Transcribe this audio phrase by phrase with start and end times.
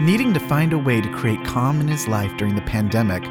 [0.00, 3.22] Needing to find a way to create calm in his life during the pandemic,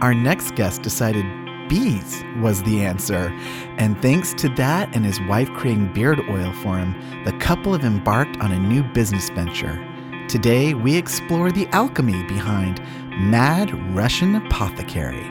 [0.00, 1.26] our next guest decided
[1.68, 3.36] bees was the answer.
[3.76, 7.84] And thanks to that and his wife creating beard oil for him, the couple have
[7.84, 9.84] embarked on a new business venture.
[10.28, 12.80] Today, we explore the alchemy behind
[13.10, 15.24] Mad Russian Apothecary.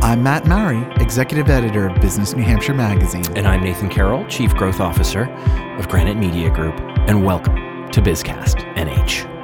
[0.00, 3.26] I'm Matt Mowry, executive editor of Business New Hampshire Magazine.
[3.36, 5.24] And I'm Nathan Carroll, Chief Growth Officer
[5.76, 6.78] of Granite Media Group.
[7.08, 7.56] And welcome
[7.90, 9.35] to BizCast NH.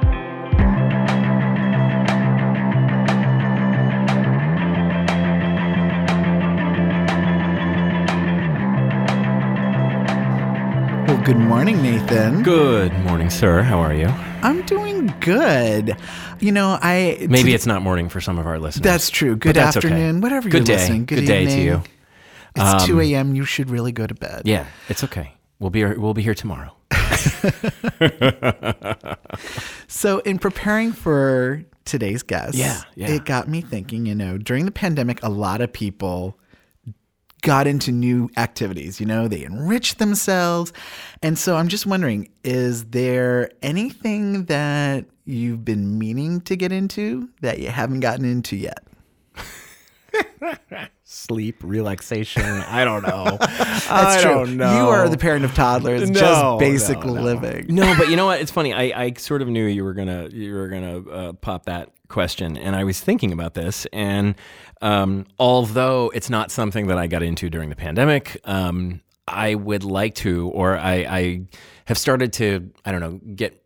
[11.24, 12.42] Good morning, Nathan.
[12.42, 13.62] Good morning, sir.
[13.62, 14.06] How are you?
[14.06, 15.96] I'm doing good.
[16.40, 18.82] You know, I Maybe to- it's not morning for some of our listeners.
[18.82, 19.36] that's true.
[19.36, 19.88] Good that's okay.
[19.88, 20.82] afternoon, whatever Good you're day.
[20.82, 21.04] listening.
[21.06, 21.82] Good, Good day to you.
[22.56, 23.34] It's Um, 2 a.m.
[23.34, 24.42] You should really go to bed.
[24.44, 25.32] Yeah, it's okay.
[25.58, 26.74] We'll be we'll be here tomorrow.
[29.88, 33.10] So, in preparing for today's guest, Yeah, yeah.
[33.10, 34.06] it got me thinking.
[34.06, 36.38] You know, during the pandemic, a lot of people
[37.42, 38.98] got into new activities.
[39.00, 40.72] You know, they enriched themselves,
[41.22, 47.28] and so I'm just wondering: is there anything that you've been meaning to get into
[47.42, 48.82] that you haven't gotten into yet?
[51.04, 52.42] Sleep, relaxation.
[52.42, 53.36] I don't know.
[53.40, 54.30] That's I true.
[54.32, 54.74] don't know.
[54.74, 57.22] You are the parent of toddlers, No, just basic no, no.
[57.22, 57.66] living.
[57.68, 58.40] No, but you know what?
[58.42, 58.72] It's funny.
[58.72, 62.56] I, I sort of knew you were gonna you were gonna uh, pop that question,
[62.56, 63.86] and I was thinking about this.
[63.92, 64.34] And
[64.80, 69.84] um, although it's not something that I got into during the pandemic, um, I would
[69.84, 71.40] like to, or I, I
[71.84, 73.60] have started to, I don't know, get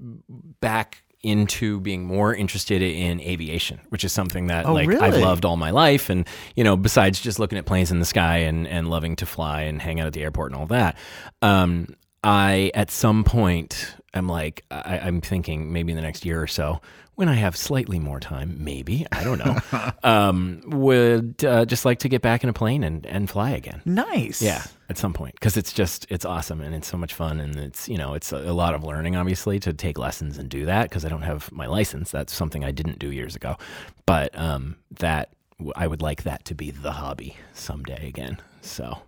[0.61, 5.45] back into being more interested in aviation, which is something that Oh, like I've loved
[5.45, 6.09] all my life.
[6.09, 9.27] And, you know, besides just looking at planes in the sky and, and loving to
[9.27, 10.97] fly and hang out at the airport and all that,
[11.43, 11.89] um,
[12.23, 16.47] I, at some point, am like, I, I'm thinking maybe in the next year or
[16.47, 16.81] so,
[17.17, 21.99] when I have slightly more time, maybe, I don't know, um, would uh, just like
[22.01, 23.83] to get back in a plane and, and fly again.
[23.85, 24.41] Nice.
[24.41, 27.57] Yeah, at some point, because it's just it's awesome and it's so much fun and
[27.57, 30.67] it's you know it's a, a lot of learning obviously to take lessons and do
[30.67, 32.11] that because I don't have my license.
[32.11, 33.57] That's something I didn't do years ago,
[34.05, 35.33] but um, that
[35.75, 38.39] I would like that to be the hobby someday again.
[38.61, 38.99] So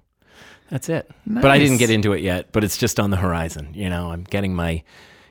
[0.70, 1.10] that's it.
[1.26, 2.52] But I didn't get into it yet.
[2.52, 3.70] But it's just on the horizon.
[3.74, 4.82] You know, I'm getting my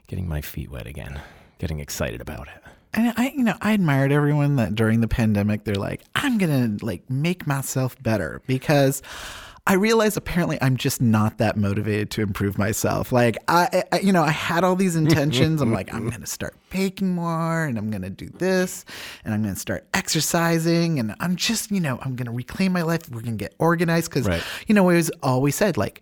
[0.07, 1.19] getting my feet wet again.
[1.59, 2.63] Getting excited about it.
[2.93, 6.77] And I, you know, I admired everyone that during the pandemic, they're like, I'm gonna
[6.81, 9.01] like make myself better because
[9.67, 13.11] I realized apparently I'm just not that motivated to improve myself.
[13.11, 15.61] Like I, I you know, I had all these intentions.
[15.61, 18.85] I'm like, I'm gonna start baking more, and I'm gonna do this,
[19.25, 23.09] and I'm gonna start exercising, and I'm just, you know, I'm gonna reclaim my life.
[23.09, 24.41] We're gonna get organized because, Right.
[24.67, 26.01] you know, it was always said like.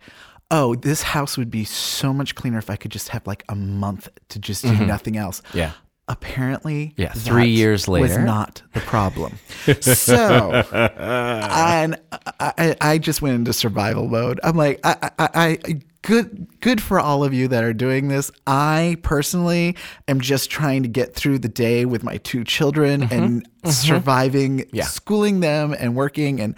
[0.51, 3.55] Oh, this house would be so much cleaner if I could just have like a
[3.55, 4.85] month to just do mm-hmm.
[4.85, 5.71] nothing else Yeah.
[6.07, 8.21] Apparently Yeah, three years was later.
[8.21, 9.37] not the problem
[9.81, 10.63] so
[10.95, 11.97] and
[12.39, 15.29] I, I, just went into survival mode i'm like I, I,
[15.67, 19.75] I good good for all of you that are doing this i personally
[20.07, 24.75] am just trying to get through the day with my two children and surviving Mm-hmm.
[24.75, 24.83] Yeah.
[24.85, 26.55] schooling them and working and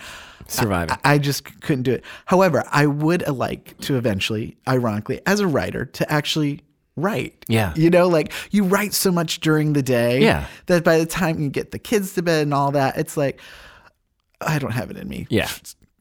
[0.49, 0.97] Surviving.
[1.03, 2.05] I, I just couldn't do it.
[2.25, 6.61] However, I would like to eventually, ironically, as a writer, to actually
[6.97, 7.45] write.
[7.47, 7.73] Yeah.
[7.75, 10.45] You know, like you write so much during the day Yeah.
[10.65, 13.39] that by the time you get the kids to bed and all that, it's like,
[14.41, 15.27] I don't have it in me.
[15.29, 15.49] Yeah.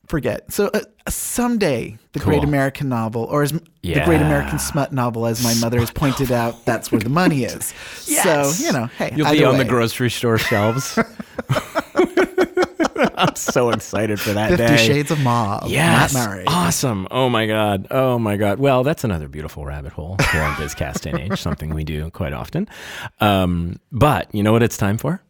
[0.09, 0.53] Forget.
[0.53, 3.61] So uh, someday, the Great American Novel, or as, the
[4.05, 7.75] Great American Smut Novel, as my mother has pointed out, that's where the money is.
[8.07, 8.57] Yes.
[8.59, 10.97] So, you know, hey, You'll be on the grocery store shelves.
[13.17, 14.77] I'm so excited for that Fifty day.
[14.77, 15.69] Shades of Mauve.
[15.71, 16.15] Yes.
[16.15, 16.45] Matt Murray.
[16.47, 17.09] Awesome.
[17.11, 17.87] Oh my God.
[17.91, 18.59] Oh my God.
[18.59, 22.69] Well, that's another beautiful rabbit hole here on BizCast NH, something we do quite often.
[23.21, 25.23] Um, but you know what it's time for?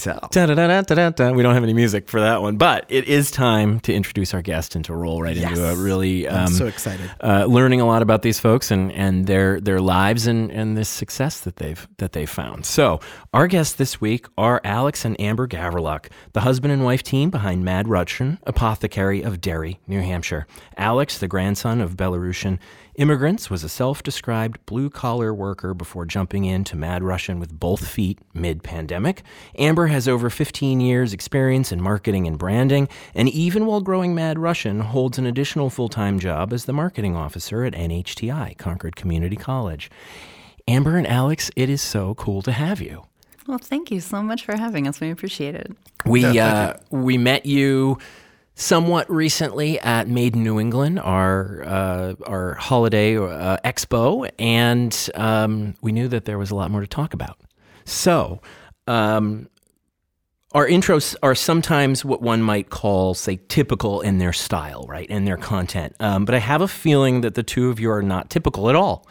[0.00, 0.28] Tell.
[0.32, 1.32] Da-da-da-da-da-da.
[1.32, 4.42] We don't have any music for that one, but it is time to introduce our
[4.42, 5.58] guest and to roll right into Yes.
[5.58, 7.10] a really I'm um, so excited.
[7.22, 10.88] uh, learning a lot about these folks and, and their their lives and, and this
[10.88, 12.64] success that they've that they've found.
[12.66, 13.00] So
[13.34, 17.64] our guests this week are Alex and Amber Gavriluk, the husband and wife team behind
[17.64, 20.46] Mad Russian Apothecary of Derry, New Hampshire.
[20.76, 22.58] Alex, the grandson of Belarusian
[22.96, 29.22] immigrants, was a self-described blue-collar worker before jumping into Mad Russian with both feet mid-pandemic.
[29.58, 34.38] Amber has over 15 years experience in marketing and branding, and even while growing Mad
[34.38, 39.90] Russian, holds an additional full-time job as the marketing officer at NHTI, Concord Community College.
[40.66, 43.04] Amber and Alex, it is so cool to have you.
[43.46, 45.00] Well, thank you so much for having us.
[45.00, 45.72] We appreciate it.
[46.06, 47.98] We uh, we met you
[48.54, 55.74] somewhat recently at Made in New England, our uh, our holiday uh, expo, and um,
[55.80, 57.38] we knew that there was a lot more to talk about.
[57.84, 58.40] So,
[58.86, 59.48] um,
[60.52, 65.24] our intros are sometimes what one might call, say, typical in their style, right, in
[65.24, 65.94] their content.
[66.00, 68.74] Um, but I have a feeling that the two of you are not typical at
[68.74, 69.06] all.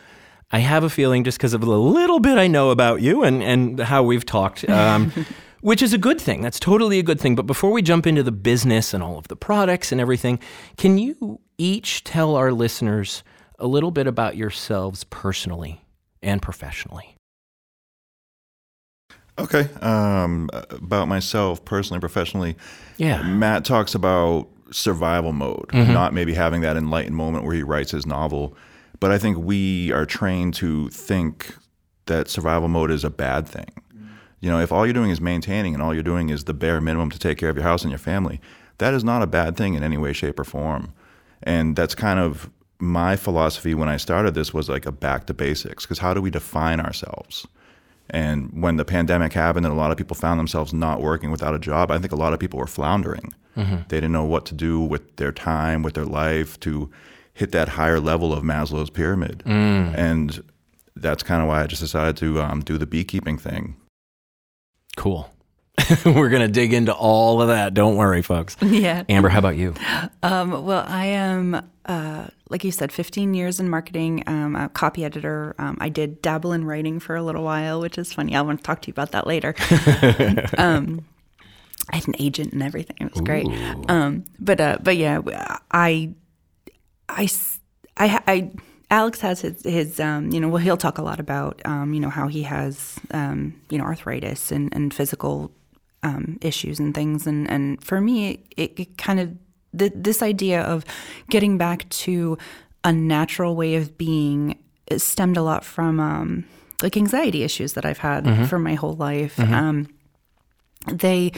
[0.52, 3.42] I have a feeling just because of the little bit I know about you and,
[3.42, 5.14] and how we've talked, um,
[5.62, 6.42] which is a good thing.
[6.42, 7.36] That's totally a good thing.
[7.36, 10.40] But before we jump into the business and all of the products and everything,
[10.76, 13.24] can you each tell our listeners
[13.60, 15.86] a little bit about yourselves personally
[16.22, 17.16] and professionally?
[19.40, 19.70] Okay.
[19.82, 22.56] Um, about myself personally, professionally.
[22.98, 23.22] Yeah.
[23.24, 25.94] Matt talks about survival mode, Mm-hmm.
[25.94, 28.56] not maybe having that enlightened moment where he writes his novel.
[29.00, 31.56] But I think we are trained to think
[32.06, 33.72] that survival mode is a bad thing.
[34.42, 36.80] You know, if all you're doing is maintaining and all you're doing is the bare
[36.82, 38.40] minimum to take care of your house and your family,
[38.78, 40.94] that is not a bad thing in any way, shape, or form.
[41.44, 42.50] And that's kind of
[42.80, 46.22] my philosophy when I started this was like a back to basics because how do
[46.22, 47.46] we define ourselves?
[48.12, 51.54] And when the pandemic happened and a lot of people found themselves not working without
[51.54, 53.34] a job, I think a lot of people were floundering.
[53.90, 56.90] They didn't know what to do with their time, with their life to
[57.34, 59.44] hit that higher level of Maslow's pyramid.
[59.46, 60.44] And
[60.96, 63.76] that's kind of why I just decided to um, do the beekeeping thing.
[64.96, 65.30] Cool.
[66.06, 67.74] We're going to dig into all of that.
[67.74, 68.56] Don't worry, folks.
[68.62, 69.04] Yeah.
[69.10, 69.74] Amber, how about you?
[70.24, 75.06] Um, well, I am, uh, like you said, 15 years in marketing, um, a copy
[75.06, 75.56] editor.
[75.58, 78.36] Um, I did dabble in writing for a little while, which is funny.
[78.36, 79.56] I want to talk to you about that later.
[80.58, 81.06] um,
[81.92, 82.98] I had an agent and everything.
[83.00, 83.48] It was great.
[83.90, 85.22] Um, but uh, but yeah,
[85.72, 86.14] I
[88.92, 92.00] Alex has his, his um, you know, well, he'll talk a lot about, um, you
[92.00, 95.52] know, how he has, um, you know, arthritis and, and physical
[96.04, 97.28] um, issues and things.
[97.28, 99.36] And, and for me, it, it kind of,
[99.78, 100.86] th- this idea of
[101.30, 102.38] getting back to
[102.84, 104.58] a natural way of being
[104.98, 106.46] stemmed a lot from um,
[106.82, 109.38] like anxiety issues that I've had for my whole life.
[109.40, 109.88] Um,
[110.88, 111.32] they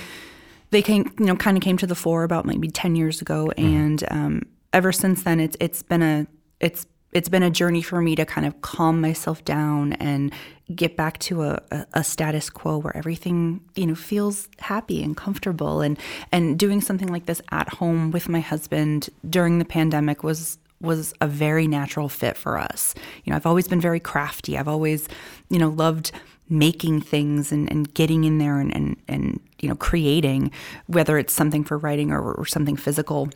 [0.69, 3.51] they came you know kind of came to the fore about maybe 10 years ago
[3.57, 6.27] and um, ever since then it's it's been a
[6.59, 10.33] it's it's been a journey for me to kind of calm myself down and
[10.73, 11.59] get back to a,
[11.93, 15.99] a, status quo where everything you know feels happy and comfortable and
[16.31, 21.13] and doing something like this at home with my husband during the pandemic was was
[21.21, 22.95] a very natural fit for us.
[23.23, 24.57] You know, I've always been very crafty.
[24.57, 25.07] I've always,
[25.49, 26.11] you know, loved
[26.49, 30.51] making things and, and getting in there and, and, and, you know, creating,
[30.87, 33.29] whether it's something for writing or, or something physical.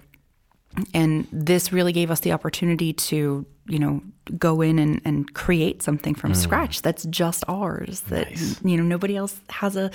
[0.93, 4.01] And this really gave us the opportunity to, you know,
[4.37, 8.01] go in and, and create something from scratch that's just ours.
[8.07, 8.31] That
[8.63, 9.91] you know nobody else has a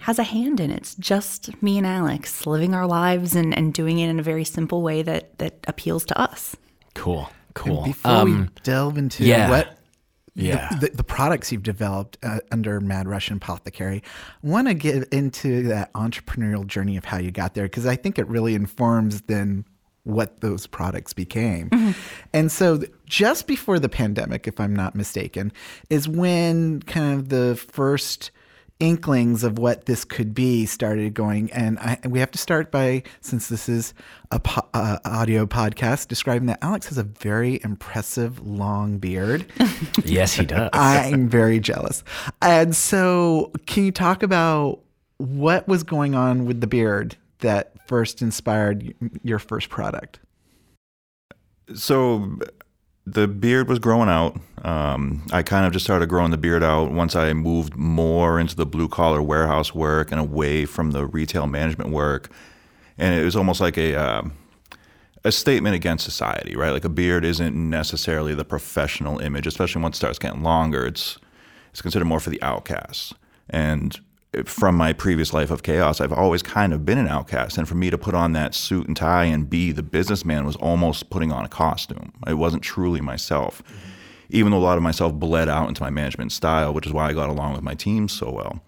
[0.00, 0.70] has a hand in.
[0.70, 4.44] It's just me and Alex living our lives and, and doing it in a very
[4.44, 6.56] simple way that that appeals to us.
[6.94, 7.28] Cool.
[7.54, 7.84] Cool.
[7.84, 9.50] Before we delve into yeah.
[9.50, 9.78] what
[10.34, 10.68] Yeah.
[10.80, 14.02] the, the, the products you've developed uh, under Mad Russian Apothecary,
[14.42, 17.96] I want to get into that entrepreneurial journey of how you got there because I
[17.96, 19.64] think it really informs then
[20.04, 21.94] what those products became.
[22.32, 25.52] And so, just before the pandemic, if I'm not mistaken,
[25.90, 28.30] is when kind of the first
[28.82, 31.52] inklings of what this could be started going.
[31.52, 33.94] And I, we have to start by, since this is
[34.32, 39.46] a po- uh, audio podcast, describing that Alex has a very impressive long beard.
[40.04, 40.68] yes, he does.
[40.72, 42.02] I'm very jealous.
[42.40, 44.80] And so, can you talk about
[45.18, 50.18] what was going on with the beard that first inspired your first product?
[51.74, 52.38] So
[53.04, 54.40] the beard was growing out.
[54.64, 58.56] Um, I kind of just started growing the beard out once I moved more into
[58.56, 62.30] the blue collar warehouse work and away from the retail management work.
[62.96, 64.22] And it was almost like a uh,
[65.22, 66.72] a statement against society, right?
[66.72, 70.86] Like a beard isn't necessarily the professional image, especially once it starts getting longer.
[70.86, 71.18] It's
[71.70, 73.12] it's considered more for the outcasts.
[73.50, 74.00] And
[74.46, 77.58] from my previous life of chaos, I've always kind of been an outcast.
[77.58, 80.56] And for me to put on that suit and tie and be the businessman was
[80.56, 82.12] almost putting on a costume.
[82.26, 83.62] It wasn't truly myself,
[84.30, 87.08] even though a lot of myself bled out into my management style, which is why
[87.08, 88.62] I got along with my team so well.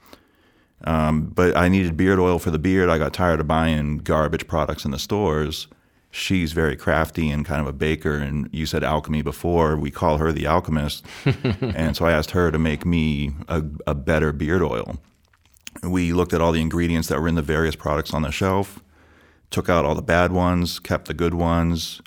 [0.84, 2.90] Um, but I needed beard oil for the beard.
[2.90, 5.66] I got tired of buying garbage products in the stores.
[6.10, 8.16] She's very crafty and kind of a baker.
[8.16, 9.78] And you said alchemy before.
[9.78, 11.06] We call her the alchemist.
[11.60, 14.98] and so I asked her to make me a, a better beard oil.
[15.90, 18.82] We looked at all the ingredients that were in the various products on the shelf,
[19.50, 22.00] took out all the bad ones, kept the good ones.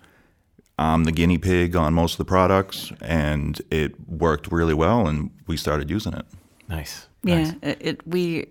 [0.79, 5.31] I'm the guinea pig on most of the products, and it worked really well, and
[5.48, 6.25] we started using it.
[6.67, 7.07] nice.
[7.24, 8.48] Yeah, it, it we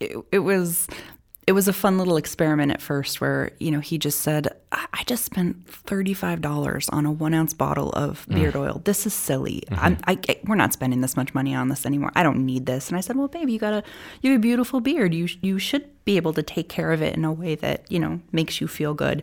[0.00, 0.86] it, it was
[1.46, 5.02] it was a fun little experiment at first where you know he just said i
[5.06, 8.34] just spent $35 on a one ounce bottle of mm.
[8.34, 8.82] beard oil.
[8.84, 9.62] This is silly.
[9.70, 9.84] Mm-hmm.
[9.84, 12.10] I'm, I, I- we're not spending this much money on this anymore.
[12.16, 12.88] I don't need this.
[12.88, 13.82] And i said well babe you got a
[14.22, 15.14] you have a beautiful beard.
[15.14, 17.98] You, you should be able to take care of it in a way that you
[17.98, 19.22] know makes you feel good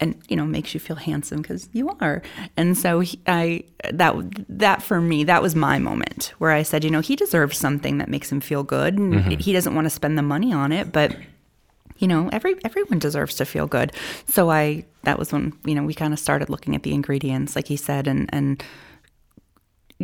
[0.00, 2.22] and you know makes you feel handsome because you are.
[2.56, 4.14] And so he, i that
[4.48, 7.98] that for me that was my moment where i said you know he deserves something
[7.98, 9.30] that makes him feel good and mm-hmm.
[9.38, 11.16] he doesn't want to spend the money on it but
[12.00, 13.92] you know every everyone deserves to feel good.
[14.26, 17.54] So i that was when you know we kind of started looking at the ingredients
[17.54, 18.62] like he said and and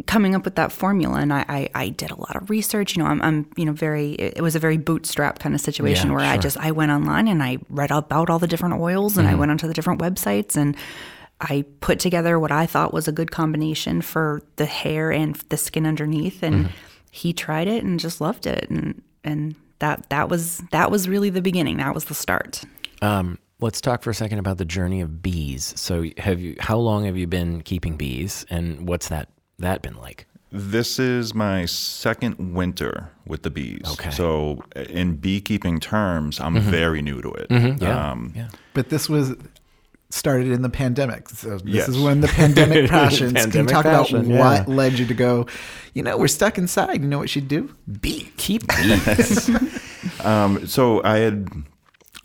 [0.06, 1.18] coming up with that formula.
[1.18, 2.96] And I, I i did a lot of research.
[2.96, 6.08] You know i'm, I'm you know very it was a very bootstrap kind of situation
[6.08, 9.16] Yeah, where i just i went online and i read about all the different oils
[9.18, 9.40] and i mm-hmm.
[9.40, 10.76] went onto the different websites and
[11.40, 15.56] i put together what i thought was a good combination for the hair and the
[15.56, 16.42] skin underneath.
[16.42, 16.74] And mm-hmm.
[17.10, 18.68] he tried it and just loved it.
[18.70, 22.62] And and that that was that was really the beginning that was the start
[23.02, 25.74] Um, let's talk for a second about the journey of bees.
[25.76, 26.56] So, have you?
[26.60, 29.28] How long have you been keeping bees, and what's that
[29.58, 30.26] that been like?
[30.52, 33.82] This is my second winter with the bees.
[33.92, 34.10] Okay.
[34.10, 37.46] So, in beekeeping terms, I'm very new to it.
[37.82, 38.48] Yeah, Um, yeah.
[38.72, 39.34] But this was
[40.16, 41.28] started in the pandemic.
[41.28, 41.88] So this Yes.
[41.88, 43.32] is when the pandemic passions.
[43.32, 45.46] Can you Pandemic talk passion, about what led you to go,
[45.94, 47.02] you know, we're stuck inside.
[47.02, 47.74] You know what you do?
[48.00, 48.30] Bee.
[48.36, 49.50] Keep bees.
[50.24, 51.48] Um, so I had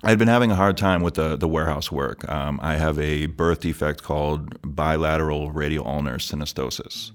[0.03, 2.27] I'd been having a hard time with the the warehouse work.
[2.29, 7.11] Um, I have a birth defect called bilateral radial ulnar synostosis.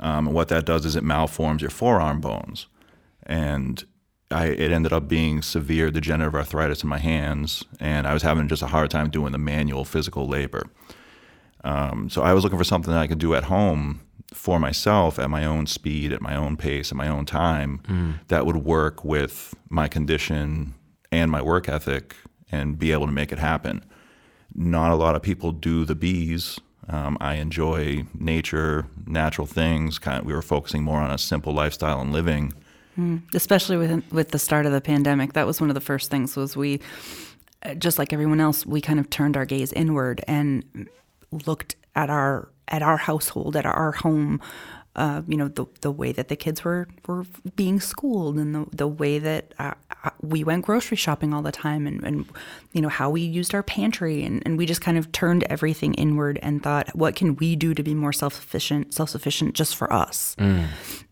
[0.00, 2.66] Um, and what that does is it malforms your forearm bones,
[3.24, 3.84] and
[4.30, 8.48] I, it ended up being severe degenerative arthritis in my hands, and I was having
[8.48, 10.64] just a hard time doing the manual physical labor.
[11.62, 14.00] Um, so I was looking for something that I could do at home
[14.32, 17.80] for myself at my own speed, at my own pace, at my own time
[18.28, 20.74] that would work with my condition
[21.12, 22.16] and my work ethic
[22.50, 23.84] and be able to make it happen.
[24.54, 26.58] Not a lot of people do the bees.
[26.88, 29.98] Um, I enjoy nature, natural things.
[29.98, 32.52] Kind of, we were focusing more on a simple lifestyle and living.
[33.34, 36.36] Especially with with the start of the pandemic that was one of the first things
[36.36, 36.80] was we
[37.62, 40.88] uh, just like everyone else we kind of turned our gaze inward and
[41.46, 44.40] looked at our at our household at our home
[44.96, 48.66] uh, you know the the way that the kids were were being schooled and the
[48.70, 49.72] the way that uh,
[50.04, 52.26] uh, we went grocery shopping all the time and, and
[52.72, 55.94] you know how we used our pantry and, and we just kind of turned everything
[55.94, 60.36] inward and thought what can we do to be more self-sufficient self-sufficient just for us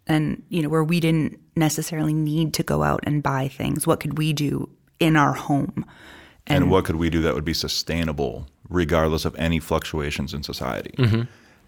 [0.07, 4.01] and you know where we didn't necessarily need to go out and buy things what
[4.01, 4.69] could we do
[5.01, 5.85] in our home
[6.47, 10.95] And, what could we do that would be sustainable regardless of any fluctuations in society?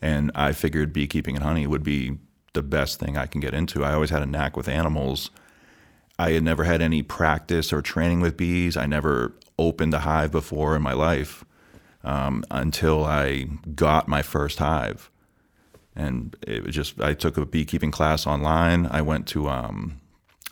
[0.03, 2.19] And I figured beekeeping and honey would be
[2.55, 3.85] the best thing I can get into.
[3.85, 5.31] I always had a knack with animals.
[6.19, 8.77] I had never had any practice or training with bees.
[8.77, 11.45] I never opened a hive before in my life
[12.03, 15.11] um, until I got my first hive.
[15.97, 18.87] And it was just, I took a beekeeping class online.
[18.91, 20.01] I went to um,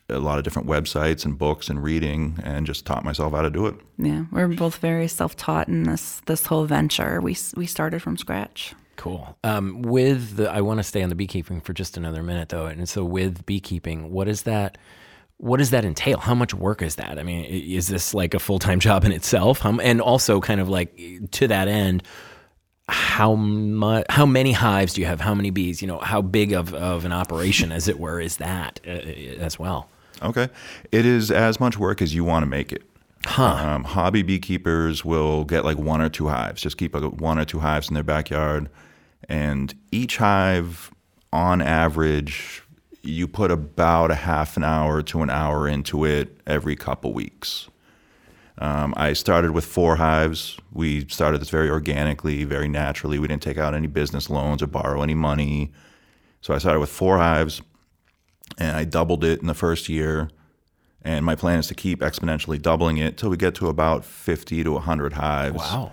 [0.08, 3.50] a lot of different websites and books and reading and just taught myself how to
[3.50, 3.74] do it.
[3.98, 8.74] yeah we're both very self-taught in this this whole venture we we started from scratch
[8.96, 9.36] Cool.
[9.42, 12.66] Um, with the, I want to stay on the beekeeping for just another minute though,
[12.66, 14.78] and so with beekeeping, what is that?
[15.38, 16.18] What does that entail?
[16.18, 17.18] How much work is that?
[17.18, 19.60] I mean, is this like a full time job in itself?
[19.60, 20.96] How, and also, kind of like
[21.32, 22.04] to that end,
[22.92, 24.06] how much?
[24.10, 25.20] How many hives do you have?
[25.20, 25.80] How many bees?
[25.80, 29.58] You know, how big of, of an operation, as it were, is that uh, as
[29.58, 29.88] well?
[30.22, 30.48] Okay.
[30.92, 32.82] It is as much work as you want to make it.
[33.24, 33.54] Huh.
[33.54, 37.44] Um, hobby beekeepers will get like one or two hives, just keep like one or
[37.44, 38.68] two hives in their backyard.
[39.28, 40.90] And each hive,
[41.32, 42.62] on average,
[43.02, 47.68] you put about a half an hour to an hour into it every couple weeks.
[48.58, 50.58] Um, I started with four hives.
[50.72, 53.18] We started this very organically, very naturally.
[53.18, 55.72] We didn't take out any business loans or borrow any money.
[56.42, 57.62] So I started with four hives
[58.58, 60.28] and I doubled it in the first year.
[61.02, 64.62] And my plan is to keep exponentially doubling it till we get to about 50
[64.64, 65.56] to 100 hives.
[65.56, 65.92] Wow.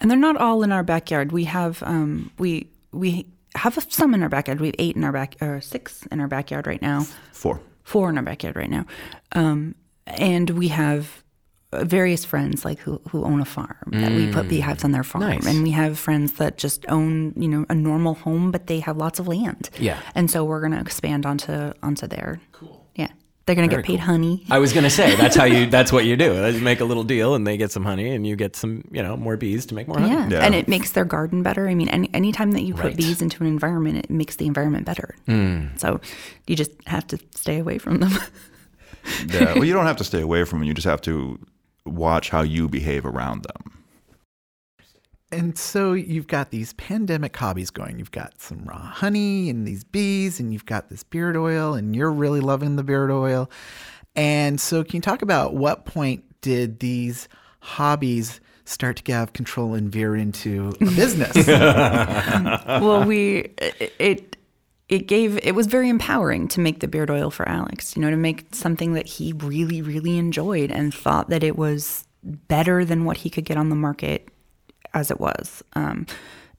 [0.00, 4.22] and they're not all in our backyard we have um we we have some in
[4.24, 7.06] our backyard we have eight in our back or six in our backyard right now
[7.32, 7.60] Four.
[7.84, 8.84] four in our backyard right now.
[9.32, 11.22] Um, and we have
[11.72, 14.48] various friends like who, who own a farm that we put mm.
[14.48, 15.46] beehives on their farm Nice.
[15.46, 18.96] and we have friends that just own you know a normal home but they have
[18.96, 20.00] lots of land Yeah.
[20.14, 23.08] and so we're going to expand onto onto their cool yeah
[23.44, 24.06] they're going to Very get paid cool.
[24.06, 25.66] honey I was gonna say that's how you.
[25.70, 26.34] That's what you do.
[26.50, 29.02] You make a little deal, and they get some honey, and you get some, you
[29.02, 30.12] know, more bees to make more honey.
[30.12, 30.28] yeah.
[30.28, 30.44] Yeah.
[30.44, 32.96] and it makes their garden better i mean any anytime that you put Right.
[32.96, 35.78] bees into an environment it makes the environment better mm.
[35.78, 36.00] so
[36.46, 38.12] you just have to stay away from them
[39.26, 39.54] Yeah.
[39.54, 40.68] well, you don't have to stay away from them.
[40.68, 41.38] You just have to.
[41.88, 43.78] Watch how you behave around them.
[45.30, 47.98] And so you've got these pandemic hobbies going.
[47.98, 51.94] You've got some raw honey and these bees, and you've got this beard oil, and
[51.94, 53.50] you're really loving the beard oil.
[54.16, 57.28] And so, can you talk about what point did these
[57.60, 61.46] hobbies start to have control and veer into a business?
[61.46, 64.37] well, we it
[64.88, 67.94] it gave it was very empowering to make the beard oil for Alex.
[67.96, 72.04] You know, to make something that he really really enjoyed and thought that it was
[72.22, 74.28] better than what he could get on the market
[74.94, 75.62] as it was.
[75.74, 76.06] Um,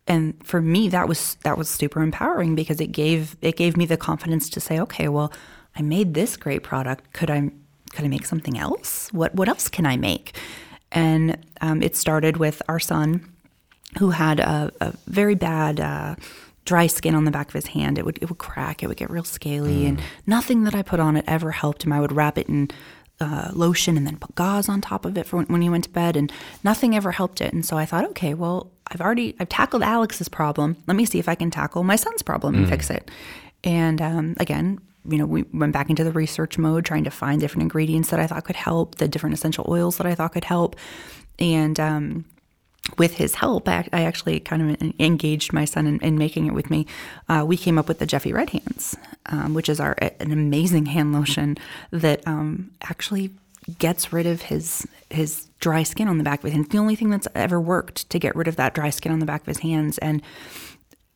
[0.07, 3.85] and for me, that was that was super empowering because it gave it gave me
[3.85, 5.31] the confidence to say, okay, well,
[5.75, 7.13] I made this great product.
[7.13, 7.51] Could I
[7.91, 9.11] could I make something else?
[9.11, 10.35] What what else can I make?
[10.91, 13.31] And um, it started with our son,
[13.99, 15.79] who had a, a very bad.
[15.79, 16.15] Uh,
[16.65, 17.97] dry skin on the back of his hand.
[17.97, 18.83] It would it would crack.
[18.83, 19.89] It would get real scaly, mm.
[19.89, 21.93] and nothing that I put on it ever helped him.
[21.93, 22.69] I would wrap it in
[23.19, 25.85] uh, lotion and then put gauze on top of it for when, when he went
[25.85, 26.31] to bed, and
[26.63, 27.53] nothing ever helped it.
[27.53, 30.77] And so I thought, okay, well, I've already I've tackled Alex's problem.
[30.87, 32.69] Let me see if I can tackle my son's problem and mm.
[32.69, 33.09] fix it.
[33.63, 37.41] And um, again, you know, we went back into the research mode, trying to find
[37.41, 40.43] different ingredients that I thought could help, the different essential oils that I thought could
[40.43, 40.75] help,
[41.39, 42.25] and um,
[42.97, 46.53] with his help, I, I, actually kind of engaged my son in, in making it
[46.53, 46.87] with me.
[47.27, 48.95] Uh, we came up with the Jeffy Red Hands,
[49.27, 51.57] um, which is our an amazing hand lotion
[51.91, 53.31] that um, actually
[53.77, 56.69] gets rid of his his dry skin on the back of his hands.
[56.69, 59.25] The only thing that's ever worked to get rid of that dry skin on the
[59.25, 59.97] back of his hands.
[59.99, 60.21] And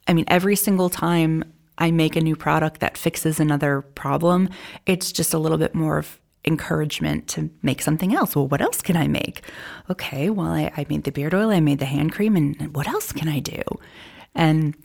[0.07, 1.43] I mean, every single time
[1.77, 4.49] I make a new product that fixes another problem,
[4.85, 8.35] it's just a little bit more of encouragement to make something else.
[8.35, 9.41] Well, what else can I make?
[9.89, 12.87] Okay, well, I, I made the beard oil, I made the hand cream, and what
[12.87, 13.61] else can I do?
[14.35, 14.75] And,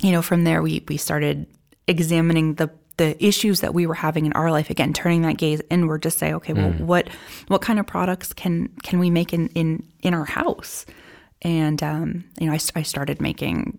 [0.00, 1.46] you know, from there, we, we started
[1.86, 5.62] examining the the issues that we were having in our life again turning that gaze
[5.70, 6.80] inward to say okay well mm.
[6.80, 7.08] what
[7.48, 10.84] what kind of products can can we make in in in our house
[11.40, 13.78] and um, you know I, I started making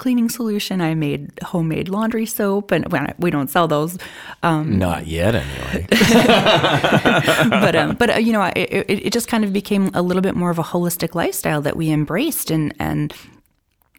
[0.00, 0.80] cleaning solution.
[0.80, 3.98] I made homemade laundry soap, and well, we don't sell those.
[4.42, 5.86] Um, Not yet, anyway.
[7.50, 10.34] but um, but uh, you know, it, it just kind of became a little bit
[10.34, 13.14] more of a holistic lifestyle that we embraced, and and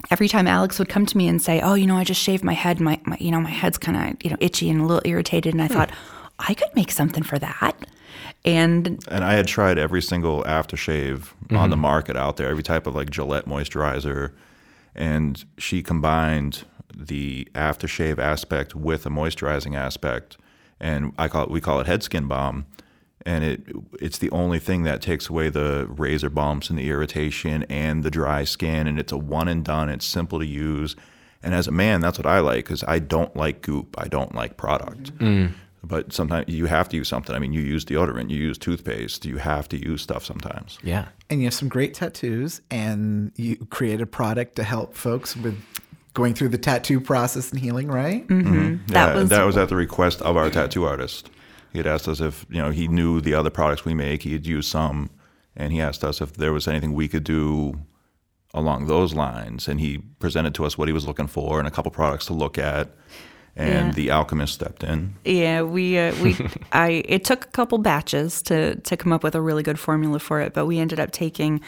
[0.10, 2.44] every time Alex would come to me and say, "Oh, you know, I just shaved
[2.44, 2.82] my head.
[2.82, 5.54] My, my you know, my head's kind of you know itchy and a little irritated,"
[5.54, 5.74] and I hmm.
[5.74, 5.92] thought
[6.40, 7.78] I could make something for that.
[8.44, 11.58] And and I had tried every single aftershave mm-hmm.
[11.58, 11.84] on the mm-hmm.
[11.84, 14.32] market out there, every type of like Gillette moisturizer,
[14.96, 16.64] and she combined
[16.96, 20.38] the aftershave aspect with a moisturizing aspect,
[20.80, 22.66] and I call it we call it head skin balm,
[23.26, 23.62] and it
[24.00, 28.12] it's the only thing that takes away the razor bumps and the irritation and the
[28.12, 29.90] dry skin, and it's a one and done.
[29.90, 30.96] It's simple to use,
[31.42, 33.96] and as a man, that's what I like because I don't like goop.
[33.98, 35.18] I don't like product.
[35.18, 35.54] Mm.
[35.84, 37.36] But sometimes you have to use something.
[37.36, 40.78] I mean, you use deodorant, you use toothpaste, you have to use stuff sometimes.
[40.84, 41.08] Yeah.
[41.30, 45.60] And you have some great tattoos, and you create a product to help folks with
[46.14, 48.28] going through the tattoo process and healing, right?
[48.28, 48.54] Mm-hmm.
[48.54, 48.86] Mm-hmm.
[48.94, 51.30] That yeah, was that was at the request of our tattoo artist.
[51.72, 54.24] He had asked us if you know he knew the other products we make.
[54.24, 55.10] He had used some,
[55.56, 57.80] and he asked us if there was anything we could do
[58.54, 59.68] along those lines.
[59.68, 62.34] And he presented to us what he was looking for and a couple products to
[62.34, 62.90] look at
[63.56, 63.92] and yeah.
[63.92, 65.16] the alchemist stepped in.
[65.26, 66.38] Yeah, we uh, we
[66.72, 70.20] I it took a couple batches to to come up with a really good formula
[70.20, 71.62] for it, but we ended up taking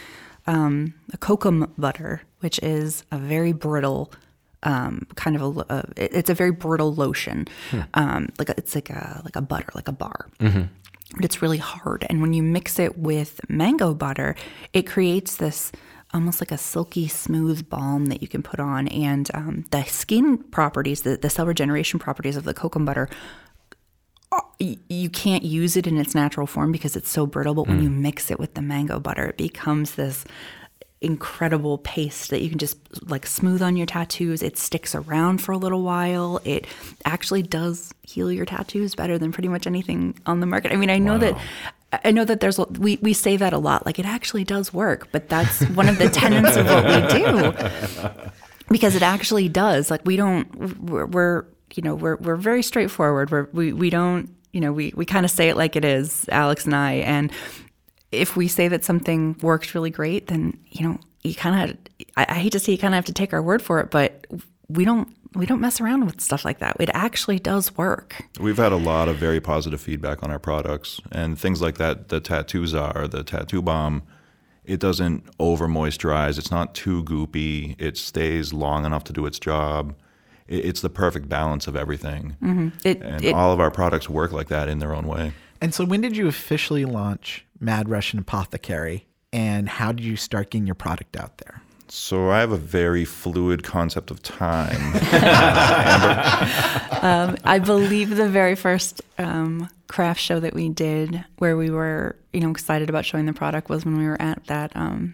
[0.47, 4.11] um, a cocoa butter, which is a very brittle.
[4.65, 7.81] Um, kind of a, uh, it's a very brittle lotion, hmm.
[7.95, 10.27] um, like a, it's like a like a butter, like a bar.
[10.39, 10.63] Mm-hmm
[11.15, 12.05] but it's really hard.
[12.09, 14.35] And when you mix it with mango butter,
[14.73, 15.71] it creates this
[16.13, 20.37] almost like a silky smooth balm that you can put on and um, the skin
[20.37, 23.09] properties the, the cell regeneration properties of the cocoa butter
[24.31, 27.69] uh, you can't use it in its natural form because it's so brittle but mm.
[27.69, 30.25] when you mix it with the mango butter it becomes this
[31.03, 32.77] incredible paste that you can just
[33.09, 34.41] like smooth on your tattoos.
[34.41, 36.39] It sticks around for a little while.
[36.45, 36.65] It
[37.03, 40.71] actually does heal your tattoos better than pretty much anything on the market.
[40.71, 41.19] I mean, I know wow.
[41.19, 41.37] that
[42.03, 45.09] I know that there's we we say that a lot like it actually does work,
[45.11, 48.31] but that's one of the tenets of what we do.
[48.69, 49.91] Because it actually does.
[49.91, 53.31] Like we don't we're, we're you know, we're we're very straightforward.
[53.31, 56.27] We're we we don't you know, we, we kind of say it like it is,
[56.31, 56.93] Alex and I.
[56.93, 57.31] And
[58.11, 61.77] if we say that something works really great, then you know you kind of
[62.15, 63.89] I, I, hate to say you kind of have to take our word for it,
[63.89, 64.27] but
[64.73, 66.77] we don't we don't mess around with stuff like that.
[66.79, 68.23] It actually does work.
[68.39, 72.09] We've had a lot of very positive feedback on our products and things like that.
[72.09, 74.03] The tattoos are the tattoo balm,
[74.63, 76.37] It doesn't over moisturize.
[76.37, 77.75] It's not too goopy.
[77.79, 79.95] It stays long enough to do its job.
[80.47, 82.35] It's the perfect balance of everything.
[82.43, 82.87] Mm-hmm.
[82.87, 85.33] It, and it, all of our products work like that in their own way.
[85.61, 90.51] And so, when did you officially launch Mad Russian Apothecary, and how did you start
[90.51, 91.62] getting your product out there?
[91.95, 94.95] So I have a very fluid concept of time.
[97.03, 102.15] um, I believe the very first um, craft show that we did, where we were,
[102.33, 105.13] you know, excited about showing the product, was when we were at that um,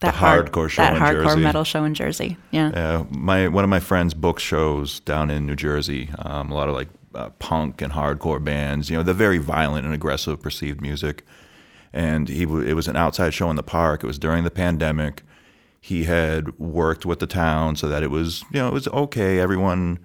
[0.00, 1.40] that the hardcore show that in hardcore Jersey.
[1.40, 2.36] metal show in Jersey.
[2.50, 2.72] Yeah.
[2.74, 6.10] Yeah, my one of my friends booked shows down in New Jersey.
[6.18, 8.90] Um, a lot of like uh, punk and hardcore bands.
[8.90, 11.24] You know, the very violent and aggressive perceived music.
[11.90, 14.04] And he w- it was an outside show in the park.
[14.04, 15.22] It was during the pandemic.
[15.80, 19.38] He had worked with the town so that it was you know it was okay.
[19.38, 19.98] Everyone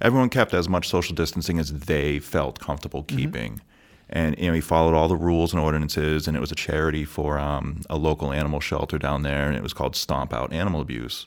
[0.00, 3.60] everyone kept as much social distancing as they felt comfortable keeping.
[4.08, 7.04] And you know he followed all the rules and ordinances, and it was a charity
[7.04, 10.80] for um, a local animal shelter down there, and it was called Stomp Out Animal
[10.80, 11.26] Abuse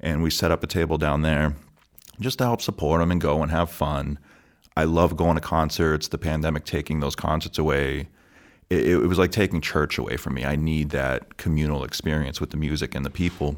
[0.00, 1.56] and we set up a table down there
[2.20, 4.18] just to help support them and go and have fun.
[4.76, 6.08] I love going to concerts.
[6.08, 8.08] The pandemic taking those concerts away,
[8.70, 10.44] it, it was like taking church away from me.
[10.44, 13.56] I need that communal experience with the music and the people.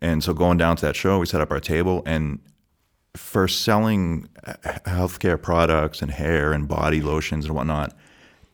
[0.00, 2.40] And so going down to that show, we set up our table and
[3.16, 4.28] for selling
[4.86, 7.94] healthcare products and hair and body lotions and whatnot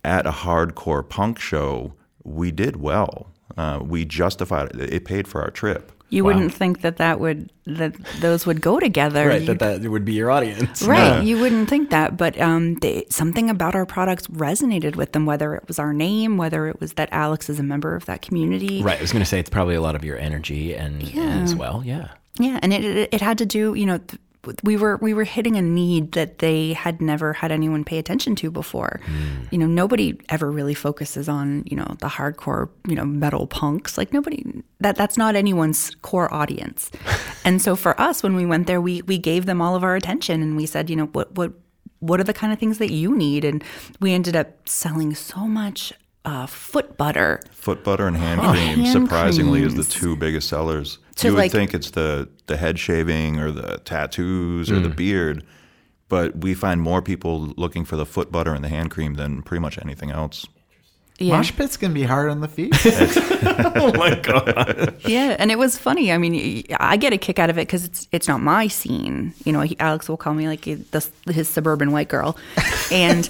[0.04, 1.94] at a hardcore punk show,
[2.24, 3.28] we did well.
[3.56, 4.92] Uh, we justified it.
[4.92, 5.92] It paid for our trip.
[6.10, 6.32] You Wow.
[6.32, 9.28] wouldn't think that that would that those would go together.
[9.28, 10.82] Right, You- that that would be your audience.
[10.82, 15.26] Right, you wouldn't think that, but um, they, something about our products resonated with them.
[15.26, 18.22] Whether it was our name, whether it was that Alex is a member of that
[18.22, 18.96] community, Right.
[18.98, 21.54] I was going to say it's probably a lot of your energy and, and as
[21.54, 21.82] well.
[21.84, 22.08] Yeah.
[22.38, 24.00] Yeah, and it, it it had to do, you know,
[24.62, 28.34] we were we were hitting a need that they had never had anyone pay attention
[28.36, 29.00] to before.
[29.50, 33.96] You know, nobody ever really focuses on you know the hardcore you know metal punks.
[33.98, 36.90] Like nobody that that's not anyone's core audience.
[37.44, 39.96] and so for us, when we went there, we we gave them all of our
[39.96, 41.52] attention, and we said, you know, what what
[42.00, 43.44] what are the kind of things that you need?
[43.44, 43.62] And
[44.00, 45.92] we ended up selling so much
[46.24, 47.40] uh, foot butter.
[47.50, 50.98] Foot butter and hand cream, hand surprisingly, is the two biggest sellers.
[51.18, 54.82] To, you would like- think it's the the head shaving or the tattoos or Mm.
[54.84, 55.44] the beard,
[56.08, 59.42] but we find more people looking for the foot butter and the hand cream than
[59.42, 60.46] pretty much anything else.
[61.20, 61.36] Yeah.
[61.36, 62.72] Mosh pit's gonna be hard on the feet.
[63.80, 64.94] Oh my God.
[65.06, 66.12] Yeah, and it was funny.
[66.12, 69.32] I mean, I get a kick out of it because it's it's not my scene.
[69.44, 72.36] You know, he, Alex will call me like the, his suburban white girl,
[72.92, 73.28] and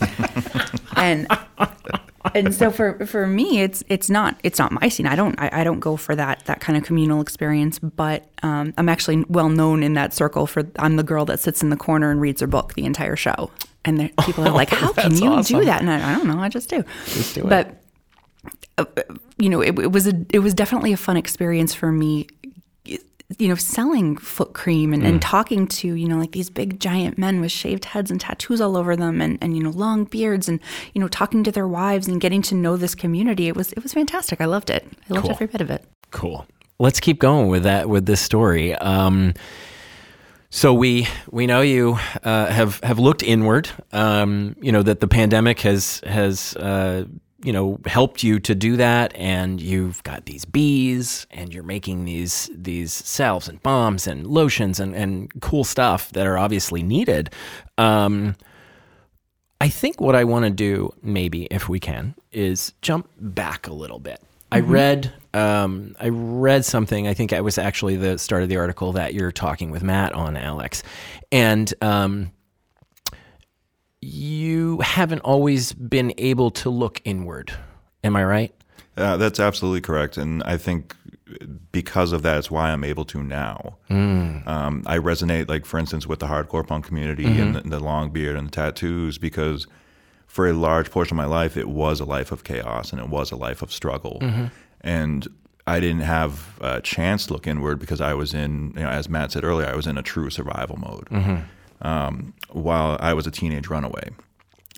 [0.96, 1.26] and
[2.34, 5.06] and so for for me, it's it's not it's not my scene.
[5.06, 7.78] I don't I, I don't go for that that kind of communal experience.
[7.78, 11.62] But um, I'm actually well known in that circle for I'm the girl that sits
[11.62, 13.50] in the corner and reads her book the entire show.
[13.84, 15.60] And the, people are like, "How can you awesome.
[15.60, 16.40] do that?" And I, I don't know.
[16.40, 16.84] I just do.
[17.06, 17.48] Just do it.
[17.48, 17.82] But
[19.38, 22.26] you know, it, it was a it was definitely a fun experience for me.
[23.36, 25.06] You know, selling foot cream and, Mm.
[25.08, 28.58] and talking to you know like these big giant men with shaved heads and tattoos
[28.58, 30.60] all over them, and, and you know long beards, and
[30.94, 33.46] you know talking to their wives and getting to know this community.
[33.46, 34.40] It was it was fantastic.
[34.40, 34.86] I loved it.
[35.10, 35.32] I loved Cool.
[35.32, 35.84] every bit of it.
[36.10, 36.46] Cool.
[36.78, 38.74] Let's keep going with that with this story.
[38.76, 39.34] Um,
[40.48, 43.68] so we we know you uh, have have looked inward.
[43.92, 47.04] Um, you know that the pandemic has has uh,
[47.42, 52.04] you know helped you to do that, and you've got these bees, and you're making
[52.04, 57.30] these these salves and balms and lotions and and cool stuff that are obviously needed.
[57.76, 58.34] Um,
[59.60, 63.72] I think what I want to do, maybe if we can, is jump back a
[63.72, 64.22] little bit.
[64.50, 67.06] I read, um, I read something.
[67.06, 70.14] I think it was actually the start of the article that you're talking with Matt
[70.14, 70.82] on, Alex,
[71.30, 72.30] and um,
[74.00, 77.52] you haven't always been able to look inward.
[78.04, 78.54] Am I right?
[78.96, 80.94] Uh, that's absolutely correct, and I think
[81.72, 83.76] because of that, it's why I'm able to now.
[84.48, 88.10] Um, I resonate, like for instance, with the hardcore punk community and, the, the long
[88.10, 89.66] beard and the tattoos, because
[90.26, 93.08] for a large portion of my life, it was a life of chaos and it
[93.08, 94.18] was a life of struggle,
[94.80, 95.28] and
[95.66, 99.08] I didn't have a chance to look inward because I was in, you know, as
[99.08, 101.08] Matt said earlier, I was in a true survival mode.
[101.80, 104.10] Um, while I was a teenage runaway.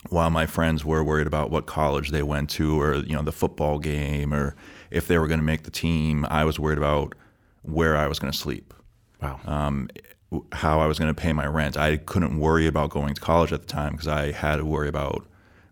[0.08, 3.32] While my friends were worried about what college they went to or you know the
[3.32, 4.56] football game or
[4.90, 7.14] if they were going to make the team i was worried about
[7.62, 8.72] where i was going to sleep.
[9.20, 9.38] Wow.
[9.44, 9.90] um,
[10.52, 11.76] how i was going to pay my rent.
[11.76, 14.88] I couldn't worry about going to college at the time because i had to worry
[14.88, 15.26] about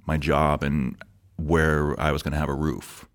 [0.05, 0.97] my job and
[1.37, 3.07] where i was going to have a roof.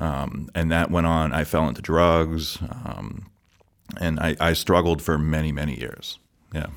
[0.00, 1.32] Um, and that went on.
[1.32, 3.30] I fell into drugs um,
[4.00, 6.18] and I, I struggled for many many years.
[6.52, 6.70] Yeah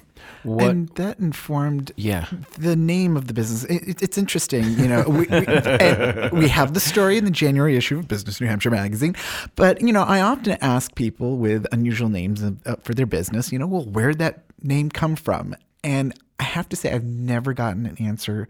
[0.44, 0.66] what?
[0.70, 2.26] And that informed yeah.
[2.58, 3.64] the name of the business.
[3.66, 5.04] It, it- it's interesting, you know.
[5.08, 9.16] We, we, we have the story in the January issue of Business New Hampshire magazine,
[9.56, 13.52] but you know, I often ask people with unusual names of, uh, for their business,
[13.52, 15.56] you know, well, where'd that name come from?
[15.84, 18.48] And I have to say, I've never gotten an answer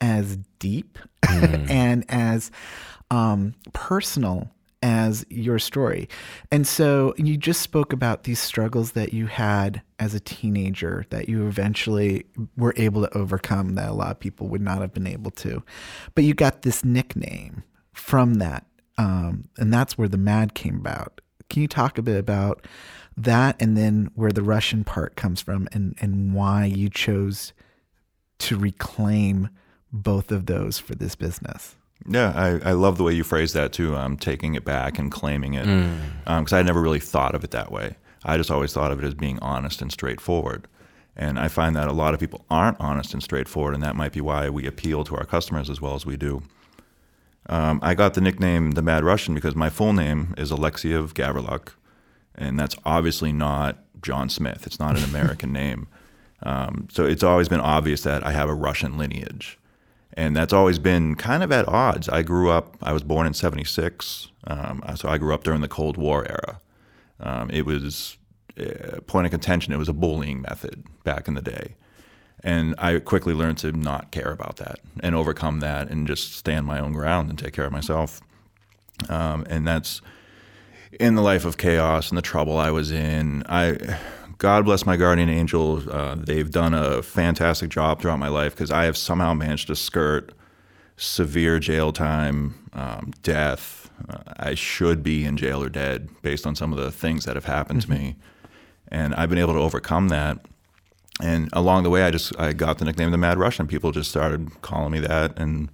[0.00, 2.50] as deep and as
[3.10, 4.50] um, personal
[4.84, 6.06] as your story.
[6.52, 11.26] And so you just spoke about these struggles that you had as a teenager that
[11.26, 12.26] you eventually
[12.58, 15.62] were able to overcome that a lot of people would not have been able to.
[16.14, 17.62] But you got this nickname
[17.94, 18.66] from that.
[18.98, 21.22] Um, and that's where the MAD came about.
[21.48, 22.66] Can you talk a bit about
[23.16, 27.54] that and then where the Russian part comes from and, and why you chose
[28.40, 29.48] to reclaim
[29.90, 31.76] both of those for this business?
[32.06, 33.96] Yeah, I, I love the way you phrase that too.
[33.96, 35.66] Um, taking it back and claiming it,
[36.24, 37.96] because I never really thought of it that way.
[38.24, 40.66] I just always thought of it as being honest and straightforward.
[41.16, 44.12] And I find that a lot of people aren't honest and straightforward, and that might
[44.12, 46.42] be why we appeal to our customers as well as we do.
[47.48, 51.74] Um, I got the nickname the Mad Russian because my full name is Alexiev Gavriluk,
[52.34, 54.66] and that's obviously not John Smith.
[54.66, 55.86] It's not an American name.
[56.42, 59.58] Um, so it's always been obvious that I have a Russian lineage.
[60.16, 62.08] And that's always been kind of at odds.
[62.08, 64.28] I grew up, I was born in 76.
[64.46, 66.60] Um, so I grew up during the Cold War era.
[67.20, 68.16] Um, it was
[68.56, 71.74] a point of contention, it was a bullying method back in the day.
[72.42, 76.66] And I quickly learned to not care about that and overcome that and just stand
[76.66, 78.20] my own ground and take care of myself.
[79.08, 80.02] Um, and that's
[81.00, 83.42] in the life of chaos and the trouble I was in.
[83.48, 83.98] I,
[84.38, 85.82] God bless my guardian angel.
[85.90, 89.76] Uh, they've done a fantastic job throughout my life because I have somehow managed to
[89.76, 90.32] skirt
[90.96, 93.90] severe jail time, um, death.
[94.08, 97.36] Uh, I should be in jail or dead based on some of the things that
[97.36, 98.16] have happened to me,
[98.88, 100.38] and I've been able to overcome that.
[101.22, 103.68] And along the way, I just I got the nickname the Mad Russian.
[103.68, 105.68] People just started calling me that, and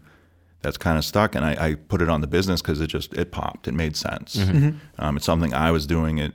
[0.61, 1.35] that's kind of stuck.
[1.35, 3.67] And I, I put it on the business because it just it popped.
[3.67, 4.37] It made sense.
[4.99, 6.19] Um, it's something I was doing.
[6.19, 6.35] It.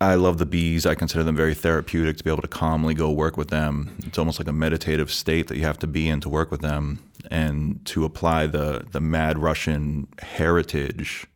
[0.00, 0.86] I love the bees.
[0.86, 3.96] I consider them very therapeutic to be able to calmly go work with them.
[4.04, 6.60] It's almost like a meditative state that you have to be in to work with
[6.60, 11.26] them, and to apply the the Mad Russian heritage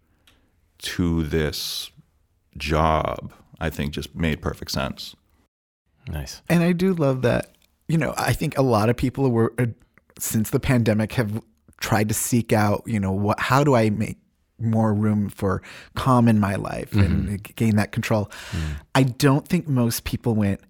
[0.78, 1.90] to this
[2.56, 5.14] job, I think just made perfect sense.
[6.08, 6.42] Nice.
[6.48, 7.52] And I do love that.
[7.86, 9.66] You know, I think a lot of people were uh,
[10.18, 11.42] since the pandemic have
[11.80, 12.82] tried to seek out.
[12.86, 13.38] You know, what?
[13.40, 14.18] How do I make
[14.58, 15.62] more room for
[15.94, 17.36] calm in my life and mm-hmm.
[17.56, 18.30] gain that control?
[18.50, 18.80] Mm.
[18.94, 20.60] I don't think most people went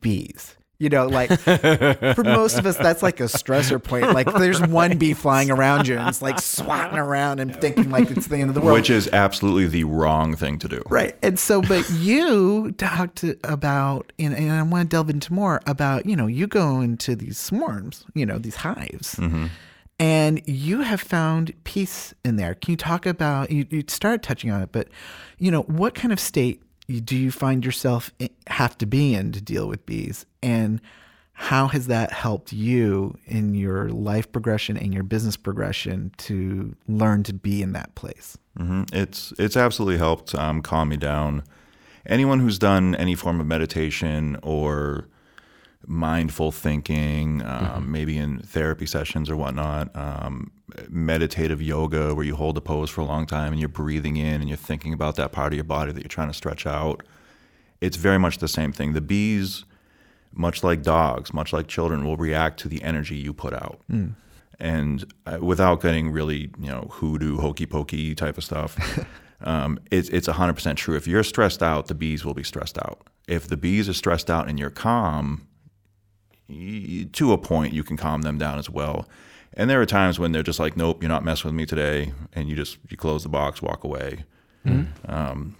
[0.00, 0.56] bees.
[0.80, 4.06] You know, like for most of us, that's like a stressor point.
[4.18, 8.10] Like there's one bee flying around you and it's like swatting around and thinking like
[8.10, 8.74] it's the end of the world.
[8.74, 10.82] Which is absolutely the wrong thing to do.
[10.88, 11.16] Right.
[11.20, 16.06] And so, but you talked about, and, and I want to delve into more about,
[16.06, 19.46] you know, you go into these swarms, you know, these hives, mm-hmm.
[19.98, 22.54] And you have found peace in there.
[22.54, 24.88] Can you talk about, you, you started touching on it, but,
[25.38, 26.62] you know, what kind of state
[27.04, 28.10] do you find yourself
[28.46, 30.24] have to be in to deal with bees?
[30.42, 30.80] And
[31.32, 37.22] how has that helped you in your life progression and your business progression to learn
[37.24, 38.36] to be in that place?
[38.56, 41.44] hmm It's it's absolutely helped um, calm me down.
[42.06, 45.06] Anyone who's done any form of meditation or
[45.86, 50.50] mindful thinking, um, maybe in therapy sessions or whatnot, um,
[50.88, 54.40] meditative yoga where you hold a pose for a long time and you're breathing in
[54.40, 57.02] and you're thinking about that part of your body that you're trying to stretch out.
[57.80, 58.92] It's very much the same thing.
[58.92, 59.64] The bees,
[60.32, 63.80] much like dogs, much like children, will react to the energy you put out.
[64.60, 68.76] And uh, without getting really, you know, hoodoo, hokey pokey type of stuff,
[69.42, 70.96] um, it's it's hundred percent true.
[70.96, 73.06] If you're stressed out, the bees will be stressed out.
[73.28, 75.46] If the bees are stressed out and you're calm,
[76.48, 79.08] to a point, you can calm them down as well.
[79.54, 82.12] And there are times when they're just like, "Nope, you're not messing with me today,"
[82.32, 84.24] and you just you close the box, walk away.
[85.06, 85.56] Um,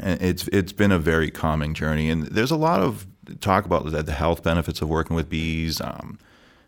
[0.00, 3.06] and it's it's been a very calming journey, and there's a lot of
[3.40, 5.80] talk about the, the health benefits of working with bees.
[5.80, 6.18] Um,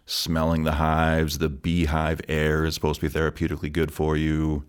[0.07, 4.65] smelling the hives, the beehive air is supposed to be therapeutically good for you.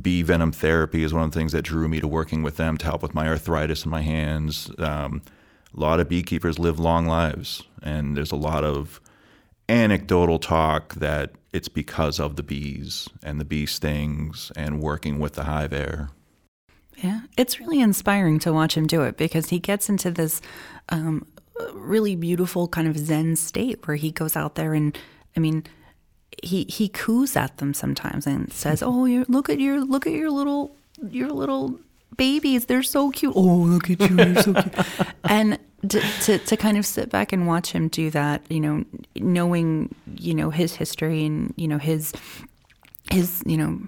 [0.00, 2.76] Bee venom therapy is one of the things that drew me to working with them
[2.78, 4.70] to help with my arthritis in my hands.
[4.78, 5.22] Um,
[5.74, 9.00] a lot of beekeepers live long lives, and there's a lot of
[9.68, 15.34] anecdotal talk that it's because of the bees and the bee stings and working with
[15.34, 16.10] the hive air.
[16.96, 20.40] Yeah, it's really inspiring to watch him do it because he gets into this
[20.90, 21.26] um,
[21.72, 24.96] really beautiful kind of Zen state where he goes out there and,
[25.36, 25.64] I mean,
[26.42, 30.12] he he coos at them sometimes and says, "Oh, you look at your look at
[30.12, 30.74] your little
[31.08, 31.78] your little
[32.16, 32.66] babies.
[32.66, 33.34] They're so cute.
[33.36, 34.86] Oh, look at you, you're so cute."
[35.24, 38.84] and to, to to kind of sit back and watch him do that, you know,
[39.16, 42.12] knowing you know his history and you know his
[43.10, 43.80] his you know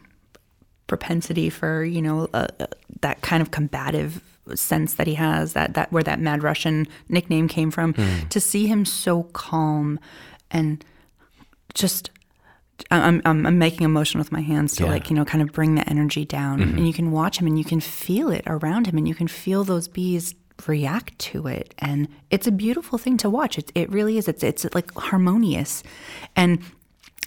[0.86, 2.66] propensity for you know uh, uh,
[3.00, 4.22] that kind of combative
[4.54, 7.94] sense that he has that that where that mad russian nickname came from
[8.28, 9.98] to see him so calm
[10.50, 10.84] and
[11.72, 12.10] just
[12.90, 14.90] I'm, I'm, I'm making a motion with my hands to Yeah.
[14.90, 16.60] like you know kind of bring the energy down.
[16.60, 16.76] Mm-hmm.
[16.78, 19.28] And you can watch him and you can feel it around him and you can
[19.28, 20.34] feel those bees
[20.66, 21.74] react to it.
[21.78, 23.58] And it's a beautiful thing to watch.
[23.58, 24.28] It, it really is.
[24.28, 25.82] It's it's like harmonious.
[26.36, 26.60] And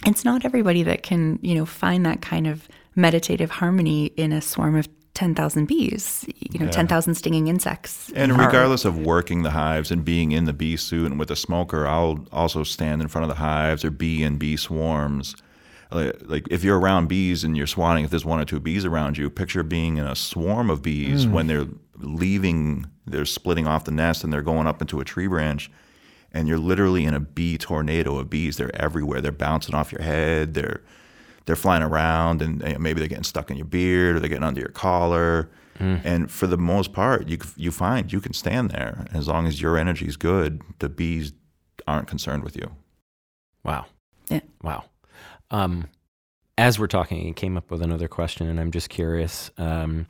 [0.06, 4.42] it's not everybody that can you know find that kind of meditative harmony in a
[4.42, 9.50] swarm of 10,000 bees you know 10,000 stinging insects And are- regardless of working the
[9.50, 13.08] hives and being in the bee suit and with a smoker, I'll also stand in
[13.08, 15.36] front of the hives or be in bee swarms.
[15.92, 18.86] Like, like if you're around bees and you're swatting, if there's one or two bees
[18.86, 21.32] around you, picture being in a swarm of bees hmm.
[21.32, 25.26] when they're leaving, they're splitting off the nest and they're going up into a tree
[25.26, 25.72] branch,
[26.32, 28.58] and you're literally in a bee tornado of bees.
[28.58, 29.20] They're everywhere.
[29.20, 30.54] They're bouncing off your head.
[30.54, 30.82] They're
[31.48, 34.60] they're flying around and maybe they're getting stuck in your beard or they're getting under
[34.60, 35.50] your collar.
[35.80, 39.62] And for the most part, you you find you can stand there as long as
[39.62, 40.62] your energy is good.
[40.80, 41.34] The bees
[41.88, 42.72] aren't concerned with you.
[43.64, 43.86] Wow.
[44.28, 44.40] Yeah.
[44.64, 44.86] Wow.
[45.52, 45.88] Um,
[46.58, 49.52] as we're talking, it came up with another question, and I'm just curious.
[49.60, 50.08] Um,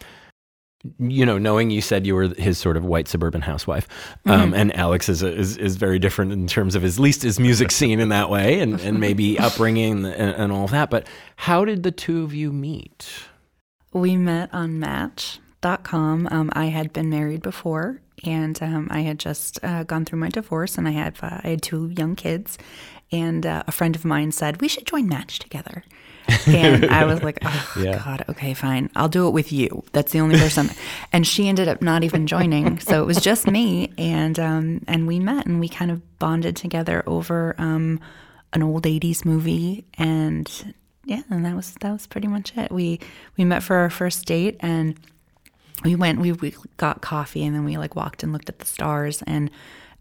[0.99, 3.87] you know, knowing you said you were his sort of white suburban housewife,
[4.25, 7.71] um, and Alex is, is is very different in terms of his least his music
[7.77, 10.89] scene in that way, and, and maybe upbringing and, and all of that.
[10.89, 13.09] But how did the two of you meet?
[13.93, 16.27] We met on Match.com.
[16.29, 20.29] Um, I had been married before, and um, I had just uh, gone through my
[20.29, 22.57] divorce, and I had uh, I had two young kids,
[23.11, 25.83] and uh, a friend of mine said we should join Match together.
[26.47, 28.01] And I was like, oh, Yeah.
[28.03, 28.89] God, okay, fine.
[28.95, 29.83] I'll do it with you.
[29.93, 30.69] That's the only person.
[31.13, 32.79] and she ended up not even joining.
[32.79, 33.91] So it was just me.
[33.97, 37.99] And um, and we met and we kind of bonded together over um,
[38.53, 39.85] an old 80s movie.
[39.97, 40.73] And
[41.05, 42.71] yeah, and that was that was pretty much it.
[42.71, 42.99] We
[43.37, 44.99] we met for our first date and
[45.83, 48.65] we went we, we got coffee and then we like walked and looked at the
[48.65, 49.51] stars and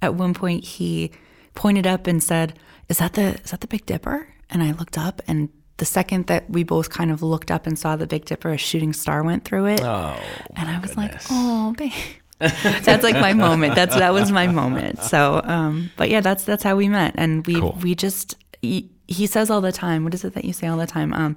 [0.00, 1.10] at one point he
[1.54, 2.58] pointed up and said
[2.88, 6.26] is that the is that the big dipper and i looked up and the second
[6.28, 9.22] that we both kind of looked up and saw the big dipper a shooting star
[9.22, 9.82] went through it.
[9.82, 10.18] Oh,
[10.54, 11.92] and i was like oh babe.
[12.38, 13.74] That's like my moment.
[13.74, 15.02] That's that was my moment.
[15.02, 17.14] So um but yeah that's that's how we met.
[17.16, 17.78] And we Cool.
[17.82, 20.76] we just he, he says all the time what is it that you say all
[20.76, 21.12] the time?
[21.14, 21.36] Um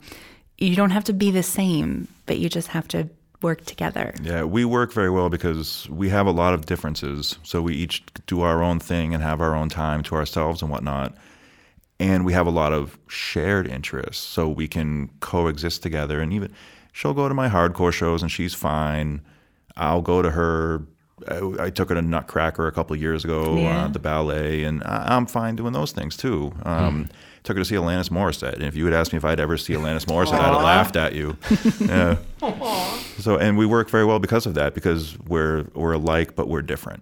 [0.57, 3.09] you don't have to be the same but you just have to
[3.41, 4.13] work together.
[4.21, 7.37] Yeah, we work very well because we have a lot of differences.
[7.43, 10.69] So we each do our own thing and have our own time to ourselves and
[10.69, 11.15] whatnot.
[11.99, 14.23] And we have a lot of shared interests.
[14.23, 16.21] So we can coexist together.
[16.21, 16.53] And even
[16.93, 19.21] she'll go to my hardcore shows and she's fine.
[19.75, 20.83] I'll go to her.
[21.27, 23.83] I, I took her to Nutcracker a couple of years ago, Yeah.
[23.83, 26.53] uh, the ballet, and I, I'm fine doing those things too.
[26.63, 27.09] Um,
[27.43, 28.53] Took her to see Alanis Morissette.
[28.53, 30.95] And if you had asked me if I'd ever see Alanis Morissette, I'd have laughed
[30.97, 31.37] at you.
[31.79, 32.17] yeah.
[33.19, 36.61] So and we work very well because of that because we're we're alike but we're
[36.61, 37.01] different.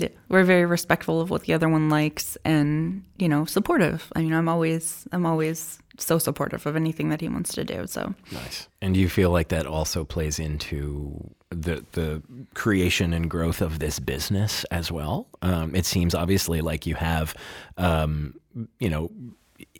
[0.00, 4.12] Yeah, we're very respectful of what the other one likes, and you know, supportive.
[4.14, 7.86] I mean, I'm always, I'm always so supportive of anything that he wants to do.
[7.86, 8.68] So Nice.
[8.80, 12.22] And do you feel like that also plays into the the
[12.54, 15.28] creation and growth of this business as well?
[15.42, 17.34] Um, it seems obviously like you have,
[17.76, 18.34] um,
[18.78, 19.10] you know,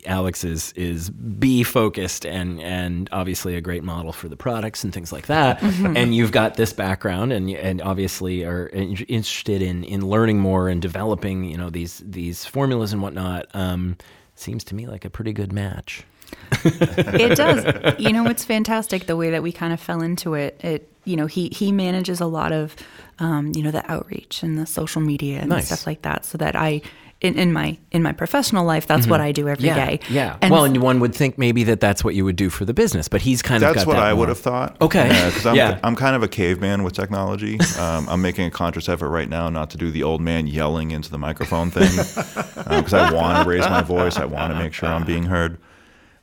[0.05, 4.93] Alex is is bee focused and and obviously a great model for the products and
[4.93, 5.61] things like that.
[5.99, 10.69] And you've got this background and and obviously are in- interested in in learning more
[10.69, 13.47] and developing you know these these formulas and whatnot.
[13.53, 13.97] Um,
[14.35, 16.03] seems to me like a pretty good match.
[16.63, 17.99] it does.
[17.99, 20.59] You know, it's fantastic the way that we kind of fell into it.
[20.63, 22.75] It, you know, he he manages a lot of,
[23.19, 25.67] um, you know, the outreach and the social media and Nice.
[25.67, 26.81] stuff like that, so that I.
[27.21, 29.99] In, in my in my professional life, that's what I do every day.
[30.03, 30.13] Mm-hmm.
[30.13, 30.37] Yeah.
[30.41, 32.73] And well, and one would think maybe that that's what you would do for the
[32.73, 34.81] business, but he's kind of That's what that I more- would have thought.
[34.81, 35.09] Okay.
[35.09, 35.79] because I'm Yeah.
[35.83, 37.59] I'm kind of a caveman with technology.
[37.77, 40.91] Um, I'm making a conscious effort right now not to do the old man yelling
[40.91, 41.89] into the microphone thing
[42.55, 44.15] because I want to raise my voice.
[44.15, 45.57] I want to make sure I'm being heard.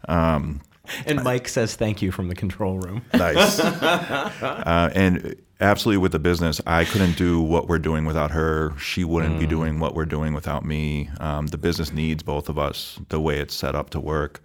[0.09, 3.03] And Mike says thank you from the control room.
[3.13, 3.59] Nice.
[3.61, 8.77] uh, and absolutely with the business, I couldn't do what we're doing without her.
[8.79, 9.51] She wouldn't be mm.
[9.51, 11.11] doing what we're doing without me.
[11.21, 14.43] Um, the business needs both of us the way it's set up to work.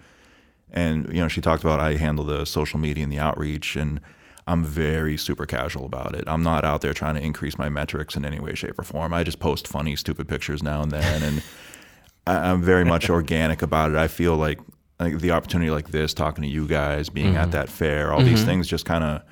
[0.72, 4.00] And you know, she talked about I handle the social media and the outreach, and
[4.48, 6.24] I'm very super casual about it.
[6.28, 9.14] I'm not out there trying to increase my metrics in any way, shape, or form.
[9.14, 11.44] I just post funny, stupid pictures now and then, and
[12.28, 13.98] I- I'm very much organic about it.
[13.98, 14.60] I feel like
[15.00, 17.52] like the opportunity like this, talking to you guys, being at mm.
[17.52, 18.46] that fair, all these mm-hmm.
[18.46, 19.24] things just kind of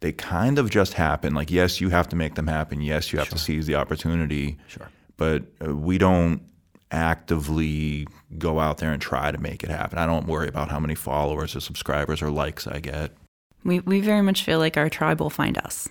[0.00, 1.34] they kind of just happen.
[1.34, 2.80] Like yes, you have to make them happen.
[2.80, 4.58] Yes, you have to seize the opportunity.
[4.66, 4.88] Sure.
[5.16, 6.42] But uh, we don't
[6.90, 8.06] actively
[8.38, 9.98] go out there and try to make it happen.
[9.98, 13.12] I don't worry about how many followers or subscribers or likes I get.
[13.64, 15.88] We we very much feel like our tribe will find us,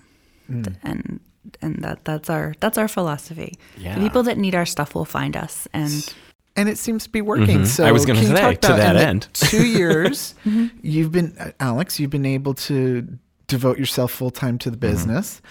[0.48, 1.20] and
[1.62, 3.58] and that that's our that's our philosophy.
[3.78, 3.94] Yeah.
[3.94, 6.12] The people that need our stuff will find us, and
[6.56, 7.64] and it seems to be working.
[7.66, 7.88] So Mm-hmm.
[7.88, 9.28] I was gonna say, to that end.
[9.34, 10.34] two years,
[10.82, 12.00] you've been uh, Alex.
[12.00, 13.06] You've been able to
[13.50, 14.92] devote yourself full time to the Mm-hmm.
[14.92, 15.42] business.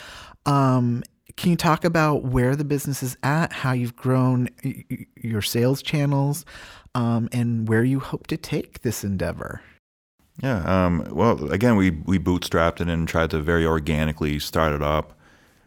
[0.46, 1.04] Um,
[1.38, 4.84] can you talk about where the business is at, how you've grown y-
[5.16, 6.44] your sales channels,
[6.96, 9.62] um, and where you hope to take this endeavor?
[10.42, 10.64] Yeah.
[10.86, 15.14] Um, well, again, we we bootstrapped it and tried to very organically start it up.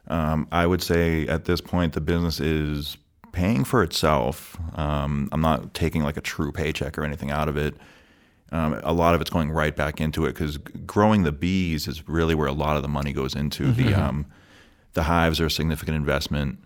[0.08, 2.96] Um, I would say at this point the business is
[3.32, 4.58] paying for itself.
[4.78, 7.74] Um, I'm not taking like a true paycheck or anything out of it.
[8.52, 12.06] Um, a lot of it's going right back into it because growing the bees is
[12.06, 13.72] really where a lot of the money goes into.
[13.72, 14.26] The um,
[14.92, 16.58] the hives are a significant investment,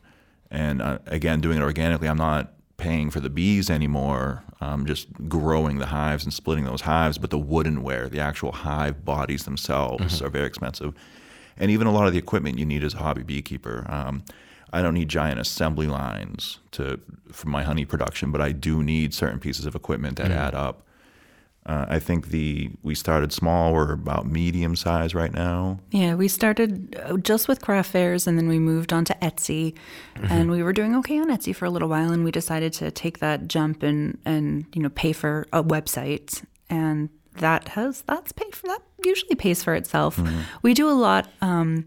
[0.51, 4.43] and uh, again, doing it organically, I'm not paying for the bees anymore.
[4.61, 9.05] Um, just growing the hives and splitting those hives, but the woodenware, the actual hive
[9.05, 10.95] bodies themselves, are very expensive,
[11.59, 13.87] and even a lot of the equipment you need as a hobby beekeeper.
[13.89, 14.24] Um,
[14.72, 16.99] I don't need giant assembly lines to
[17.30, 20.82] for my honey production, but I do need certain pieces of equipment that add up.
[21.66, 23.72] Uh, I think the we started small.
[23.72, 25.80] We're about medium size right now.
[25.90, 29.74] Yeah, we started uh, just with craft fairs and then we moved on to Etsy.
[30.30, 32.90] And we were doing okay on Etsy for a little while and we decided to
[32.92, 38.32] take that jump and and you know pay for a website and that has that's
[38.32, 40.20] paid for that usually pays for itself.
[40.62, 41.84] We do a lot um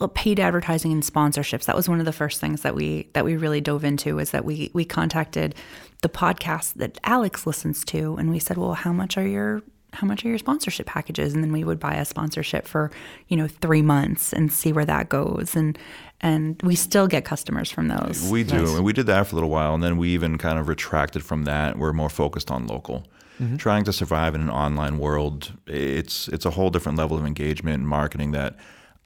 [0.00, 1.64] Uh, paid advertising and sponsorships.
[1.64, 4.30] That was one of the first things that we that we really dove into is
[4.30, 5.54] that we we contacted
[6.02, 9.62] the podcast that Alex listens to and we said, "Well, how much are your
[9.92, 12.90] how much are your sponsorship packages?" And then we would buy a sponsorship for,
[13.28, 15.78] you know, 3 months and see where that goes and
[16.20, 18.28] and we still get customers from those.
[18.28, 20.58] We do, and we did that for a little while, and then we even kind
[20.58, 21.78] of retracted from that.
[21.78, 23.06] We're more focused on local.
[23.40, 23.56] Mm-hmm.
[23.56, 27.78] Trying to survive in an online world, it's it's a whole different level of engagement
[27.78, 28.56] and marketing that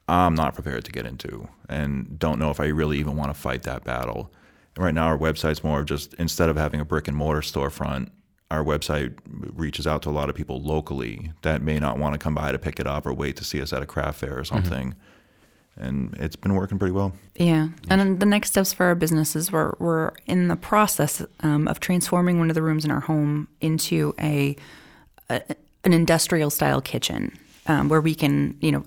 [0.07, 3.39] I'm not prepared to get into, and don't know if I really even want to
[3.39, 4.31] fight that battle.
[4.77, 8.09] Right now, our website's more of just instead of having a brick and mortar storefront,
[8.51, 12.19] our website reaches out to a lot of people locally that may not want to
[12.19, 14.37] come by to pick it up or wait to see us at a craft fair
[14.37, 14.93] or something.
[15.77, 17.13] And it's been working pretty well.
[17.35, 21.79] Yeah, and the next steps for our businesses we're we're in the process um, of
[21.79, 24.55] transforming one of the rooms in our home into a,
[25.29, 25.41] a
[25.83, 27.37] an industrial style kitchen
[27.67, 28.85] um, where we can you know.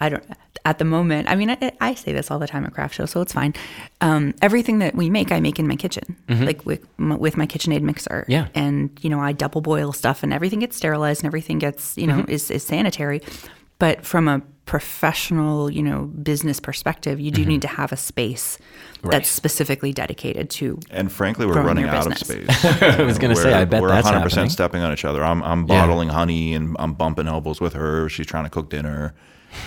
[0.00, 0.24] I- I don't.
[0.64, 3.10] At the moment, I mean, I, I say this all the time at craft shows,
[3.10, 3.54] so it's fine.
[4.00, 6.44] Um, everything that we make, I make in my kitchen, mm-hmm.
[6.44, 8.24] like with my, with my KitchenAid mixer.
[8.28, 8.48] Yeah.
[8.54, 12.06] and you know, I double boil stuff, and everything gets sterilized, and everything gets you
[12.06, 12.30] know mm-hmm.
[12.30, 13.22] is is sanitary.
[13.78, 17.50] But from a professional, you know, business perspective, you do mm-hmm.
[17.50, 18.58] need to have a space
[19.02, 20.78] that's specifically dedicated to.
[20.90, 22.58] And frankly, we're running your out of business.
[22.58, 22.82] space.
[22.82, 24.50] I was gonna say, We're- I bet we're that's 100% happening.
[24.50, 25.24] stepping on each other.
[25.24, 28.08] I'm, I'm bottling honey and I'm bumping elbows with her.
[28.08, 29.14] She's trying to cook dinner.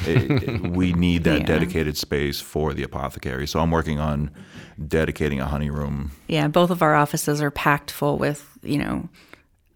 [0.06, 1.46] It- it- we need that Yeah.
[1.46, 3.48] dedicated space for the apothecary.
[3.48, 4.32] So I'm working on
[4.88, 6.12] dedicating a honey room.
[6.28, 9.10] Yeah, both of our offices are packed full with you know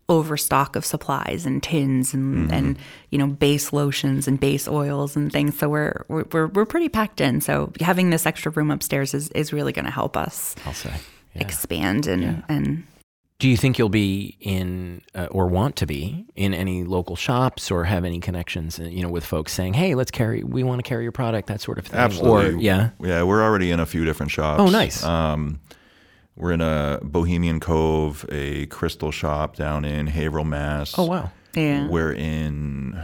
[0.07, 2.53] overstock of supplies and tins and mm-hmm.
[2.53, 2.77] and
[3.09, 5.57] you know base lotions and base oils and things.
[5.57, 7.41] So we're we're we're, pretty packed in.
[7.41, 10.93] So having this extra room upstairs is is really going to help us I'll say.
[11.33, 11.41] Yeah.
[11.41, 12.83] expand and and
[13.37, 17.69] Do you think you'll be in uh, or want to be in any local shops
[17.69, 20.41] or have any connections, uh, you know, with folks saying, "Hey, let's carry.
[20.43, 21.99] We want to carry your product," that sort of thing.
[21.99, 22.55] Absolutely.
[22.55, 22.89] Or yeah.
[23.01, 24.61] Yeah, we're already in a few different shops.
[24.61, 25.03] Oh, nice.
[25.03, 25.59] Um,
[26.37, 30.93] we're in a Bohemian Cove, a crystal shop down in Haverhill, Mass.
[30.97, 31.31] Oh wow.
[31.55, 31.87] yeah.
[31.87, 33.01] We're in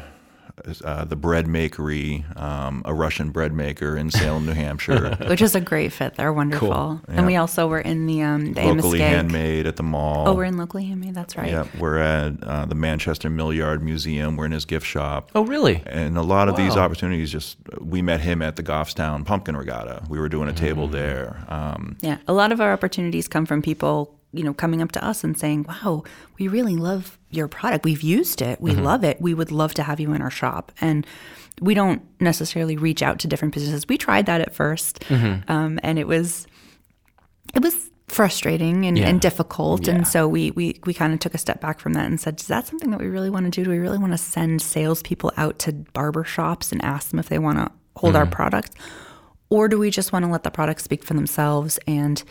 [0.83, 5.15] uh, the bread makery, um, a Russian bread maker in Salem, New Hampshire.
[5.27, 6.15] Which is a great fit.
[6.15, 7.01] They're wonderful.
[7.07, 10.27] And we also were in the um the locally Amoskeag- handmade at the mall.
[10.29, 11.15] Oh, we're in locally handmade.
[11.15, 11.49] That's right.
[11.51, 14.35] Yep, we're at uh, the Manchester Mill Yard Museum.
[14.37, 15.31] We're in his gift shop.
[15.35, 15.81] Oh really?
[15.85, 20.03] And a lot of these opportunities just, we met him at the Goffstown Pumpkin Regatta.
[20.09, 20.91] We were doing a table Mm.
[20.91, 21.45] there.
[21.47, 25.05] Um, Yeah, a lot of our opportunities come from people, you know, coming up to
[25.05, 26.03] us and saying, "Wow,
[26.39, 27.85] we really love your product.
[27.85, 28.61] We've used it.
[28.61, 28.83] We mm-hmm.
[28.83, 29.21] love it.
[29.21, 31.05] We would love to have you in our shop." And
[31.59, 33.87] we don't necessarily reach out to different businesses.
[33.87, 35.51] We tried that at 1st mm-hmm.
[35.51, 36.47] um, and it was
[37.53, 39.07] it was frustrating and, Yeah.
[39.07, 39.87] and difficult.
[39.87, 39.95] Yeah.
[39.95, 42.39] And so we we we kind of took a step back from that and said,
[42.39, 43.63] "Is that something that we really want to do?
[43.63, 47.29] Do we really want to send salespeople out to barber shops and ask them if
[47.29, 48.33] they want to hold our mm-hmm.
[48.33, 48.75] product?"
[49.51, 52.23] or do we just want to let the products speak for themselves and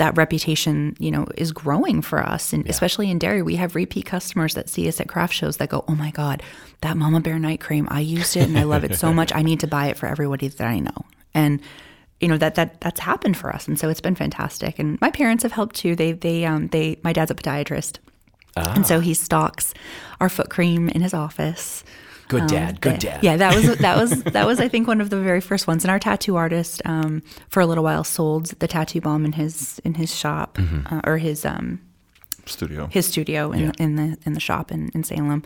[0.00, 2.54] that reputation you know is growing for us.
[2.54, 5.68] And especially in Derry we have repeat customers that see us at craft shows that
[5.68, 6.42] go oh my god
[6.80, 9.30] that mama bear night cream i used it and i love it so much.
[9.34, 11.04] I need to buy it for everybody that i know.
[11.34, 11.60] And
[12.18, 13.68] you know that that that's happened for us.
[13.68, 14.78] And so it's been fantastic.
[14.78, 15.94] And my parents have helped too.
[15.94, 17.98] They they um they my dad's a podiatrist.
[18.56, 19.74] And so he stocks
[20.20, 21.84] our foot cream in his office
[22.30, 23.14] Good dad, good dad.
[23.16, 25.66] Um, Yeah, that was that was that was I think one of the very first
[25.66, 25.84] ones.
[25.84, 29.80] And our tattoo artist, um, for a little while, sold the tattoo balm in his
[29.84, 30.94] in his shop Mm-hmm.
[30.94, 31.80] uh, or his um
[32.46, 32.88] Studio.
[32.90, 33.72] his studio in, Yeah.
[33.78, 35.42] in the in the shop in, in Salem.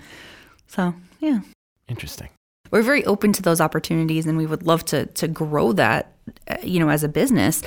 [0.69, 1.41] So yeah,
[1.89, 2.29] Interesting.
[2.71, 6.13] we're very open to those opportunities, and we would love to to grow that,
[6.49, 7.63] uh, you know, as a business.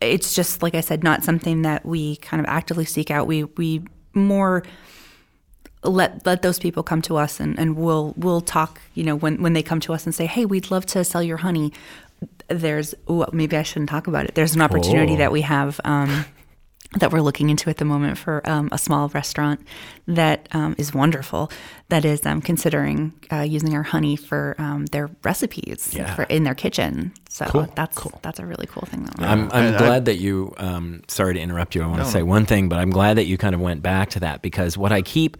[0.00, 3.26] It's just like I said, not something that we kind of actively seek out.
[3.26, 3.82] We we
[4.14, 4.62] more
[5.82, 9.40] let let those people come to us and, and we'll we'll talk you know when
[9.42, 11.72] when they come to us and say hey we'd love to sell your honey
[12.48, 15.16] there's ooh, maybe I shouldn't talk about it there's an opportunity Oh.
[15.18, 16.24] that we have um,
[16.98, 19.60] that we're looking into at the moment for um, a small restaurant
[20.08, 21.50] that um, is wonderful
[21.88, 26.12] that is um, considering uh, using our honey for um, their recipes Yeah.
[26.14, 28.18] for, in their kitchen so Cool, that's cool.
[28.22, 31.34] that's a really cool thing that we're I'm, I'm I- glad that you, um, sorry
[31.34, 31.82] to interrupt you.
[31.82, 32.24] I want to No, say no.
[32.26, 34.90] one thing, but I'm glad that you kind of went back to that because what
[34.92, 35.36] I keep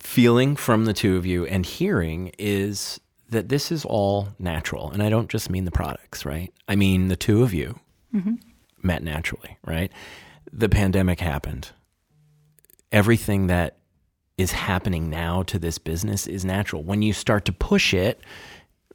[0.00, 4.90] feeling from the two of you and hearing is that this is all natural.
[4.90, 6.52] And I don't just mean the products, right?
[6.66, 7.78] I mean the two of you
[8.14, 8.34] mm-hmm.
[8.82, 9.92] met naturally, right?
[10.52, 11.70] The pandemic happened.
[12.90, 13.76] Everything that
[14.38, 16.82] is happening now to this business is natural.
[16.82, 18.20] When you start to push it,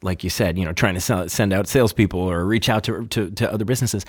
[0.02, 3.06] like you said, you know, trying to sell, send out salespeople or reach out to,
[3.06, 4.04] to, to other businesses,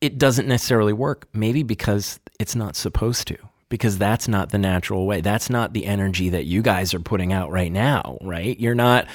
[0.00, 1.28] it doesn't necessarily work.
[1.32, 3.36] Maybe because it's not supposed to,
[3.70, 5.22] because that's not the natural way.
[5.22, 8.58] That's not the energy that you guys are putting out right now, right?
[8.60, 9.06] You're not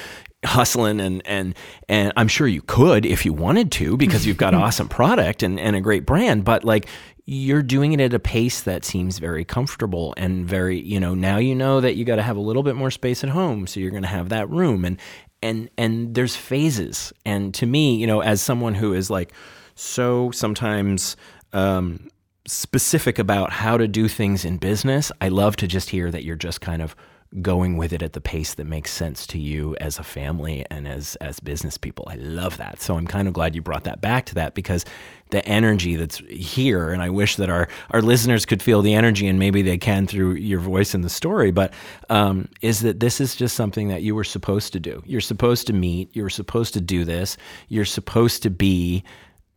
[0.44, 1.56] hustling and and
[1.90, 5.60] and I'm sure you could if you wanted to because you've got awesome product and,
[5.60, 6.88] and a great brand, but like
[7.26, 11.38] you're doing it at a pace that seems very comfortable and very, you know, now
[11.38, 13.80] you know that you got to have a little bit more space at home, so
[13.80, 15.00] you're going to have that room and
[15.42, 17.12] and and there's phases.
[17.26, 19.34] And to me, you know, as someone who is like
[19.74, 21.18] so sometimes
[21.52, 22.08] um,
[22.48, 26.36] specific about how to do things in business, I love to just hear that you're
[26.36, 26.96] just kind of
[27.42, 30.88] going with it at the pace that makes sense to you as a family and
[30.88, 32.08] as as business people.
[32.10, 32.82] I love that.
[32.82, 34.86] So I'm kind of glad you brought that back to that because
[35.32, 39.28] the energy that's here and I wish that our our listeners could feel the energy
[39.28, 41.74] and maybe they can through your voice in the story, but
[42.10, 45.04] um, is that this is just something that you were supposed to do.
[45.06, 47.36] You're supposed to meet, you're supposed to do this,
[47.68, 49.04] you're supposed to be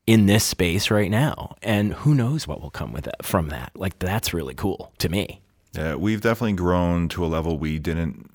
[0.08, 1.54] in this space right now.
[1.62, 3.72] And who knows what will come with that from that.
[3.74, 5.42] Like that's really cool to me.
[5.74, 8.30] Yeah, we've definitely grown to a level we didn't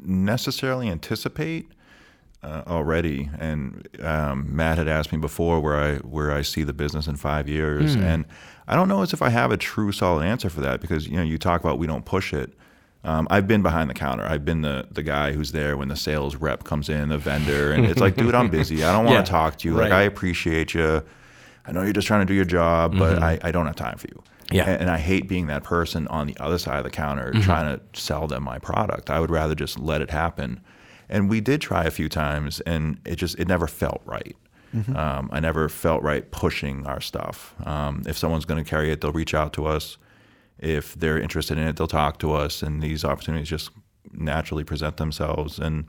[0.00, 1.66] necessarily anticipate
[2.44, 3.28] uh, already.
[3.40, 7.16] And um, Matt had asked me before where I where I see the business in
[7.16, 8.24] five years, and
[8.68, 11.16] I don't know as if I have a true solid answer for that because you
[11.16, 12.52] know you talk about we don't push it.
[13.06, 14.24] Um, I've been behind the counter.
[14.24, 17.72] I've been the the guy who's there when the sales rep comes in, the vendor,
[17.72, 18.84] and it's like, dude, I'm busy.
[18.84, 19.74] I don't want Yeah, to talk to you.
[19.76, 19.92] Like.
[19.92, 21.02] I appreciate you.
[21.66, 23.96] I know you're just trying to do your job, but I, I don't have time
[23.98, 24.22] for you.
[24.52, 24.64] Yeah.
[24.68, 27.76] And, and I hate being that person on the other side of the counter trying
[27.78, 29.10] to sell them my product.
[29.10, 30.60] I would rather just let it happen.
[31.08, 34.36] And we did try a few times, and it just it never felt right.
[34.94, 37.54] Um, I never felt right pushing our stuff.
[37.64, 39.96] Um, if someone's going to carry it, they'll reach out to us.
[40.58, 43.70] If they're interested in it, they'll talk to us, and these opportunities just
[44.12, 45.58] naturally present themselves.
[45.58, 45.86] And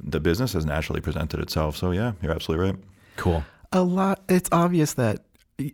[0.00, 1.76] the business has naturally presented itself.
[1.76, 2.78] So yeah, you're absolutely right.
[3.16, 3.44] Cool.
[3.72, 5.24] a lot it's obvious that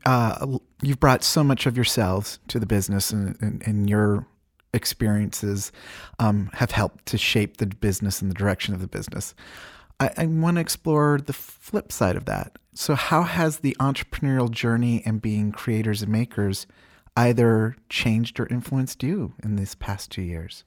[0.06, 0.46] uh,
[0.82, 4.26] you've brought so much of yourselves to the business and, and, and your
[4.72, 5.70] experiences
[6.18, 9.34] um, have helped to shape the business and the direction of the business
[10.00, 14.50] I, I want to explore the flip side of that so how has the entrepreneurial
[14.50, 16.66] journey and being creators and makers
[17.16, 20.64] either changed or influenced you in these past two years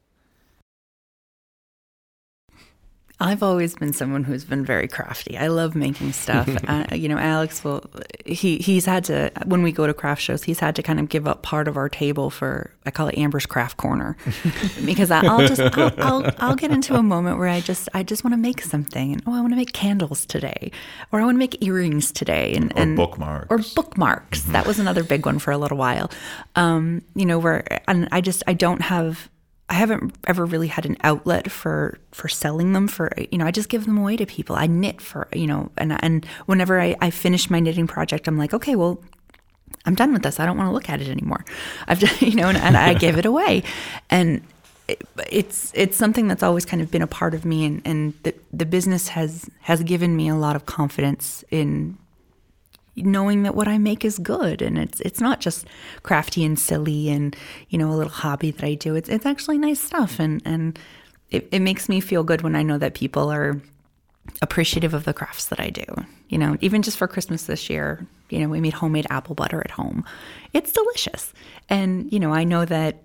[3.20, 5.38] I've always been someone who's been very crafty.
[5.40, 6.48] I love making stuff.
[6.68, 7.84] uh, you know, Alex will
[8.26, 11.10] he he's had to when we go to craft shows, he's had to kind of
[11.10, 14.16] give up part of our table for I call it Amber's craft corner
[14.86, 18.04] because I, I'll just I'll, I'll I'll get into a moment where I just I
[18.04, 20.72] just want to make something and oh I want to make candles today
[21.12, 23.48] or I want to make earrings today and Or and bookmarks.
[23.50, 24.44] or bookmarks.
[24.44, 26.12] That was another big one for a little while.
[26.56, 29.28] Um, you know, where and I just I don't have
[29.70, 33.52] I haven't ever really had an outlet for for selling them for you know I
[33.52, 34.56] just give them away to people.
[34.56, 38.38] I knit for you know and and whenever I, I finish my knitting project, I'm
[38.38, 39.00] like okay, well
[39.86, 40.40] I'm done with this.
[40.40, 41.46] I don't want to look at it anymore.
[41.88, 43.64] I've done, you know, and, and I give it away,
[44.10, 44.42] and
[44.88, 48.14] it, it's it's something that's always kind of been a part of me, and and
[48.24, 51.98] the the business has has given me a lot of confidence in
[52.98, 55.66] knowing that what I make is good, and it's it's not just
[56.04, 57.36] crafty and silly, and
[57.70, 58.96] you know, a little hobby that I do.
[58.96, 60.78] It's it's actually nice stuff, and and
[61.30, 63.62] it, it makes me feel good when I know that people are
[64.42, 65.86] appreciative of the crafts that I do.
[66.30, 69.62] You know, even just for Christmas this year, you know, we made homemade apple butter
[69.62, 70.04] at home.
[70.54, 71.34] It's delicious.
[71.70, 73.04] And, you know, I know that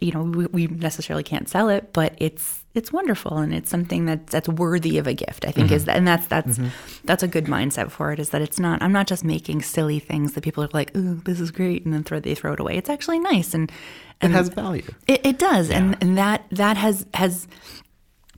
[0.00, 4.06] you know, we, we necessarily can't sell it, but it's it's wonderful and it's something
[4.06, 5.44] that that's worthy of a gift.
[5.46, 6.58] I think is that, and that's that's
[7.04, 8.18] that's a good mindset for it.
[8.18, 8.82] Is that it's not.
[8.82, 11.94] I'm not just making silly things that people are like, "Ooh, this is great," and
[11.94, 12.76] then throw they throw it away.
[12.76, 13.76] It's actually nice and It
[14.20, 14.82] and has value.
[15.06, 17.46] it, it does, and and that that has has.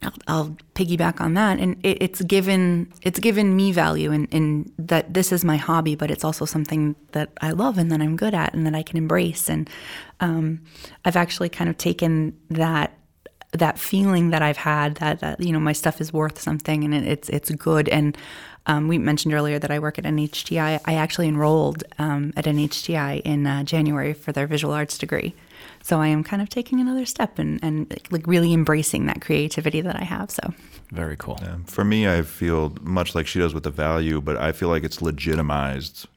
[0.02, 4.70] I'll, I'll piggyback on that, and it, it's given it's given me value in, in
[4.78, 8.14] that this is my hobby, but it's also something that I love and that I'm
[8.14, 9.48] good at and that I can embrace.
[9.48, 9.70] And
[10.20, 10.60] um,
[11.06, 12.92] I've actually kind of taken that
[13.52, 16.94] that feeling that I've had that, that you know my stuff is worth something and
[16.94, 17.88] it, it's it's good.
[17.88, 18.16] And
[18.66, 20.80] um, we mentioned earlier that I work at NHTI.
[20.84, 25.34] I actually enrolled um, at NHTI in uh, January for their visual arts degree.
[25.82, 29.80] So I am kind of taking another step and, and like really embracing that creativity
[29.82, 30.32] that I have.
[30.32, 30.52] So
[30.90, 31.38] Very cool.
[31.42, 34.68] Um, For me, I feel much like she does with the value, but I feel
[34.68, 36.08] like it's legitimized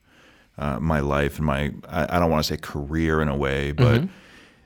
[0.57, 3.71] uh, my life and my, I, I don't want to say career in a way,
[3.71, 4.09] but the,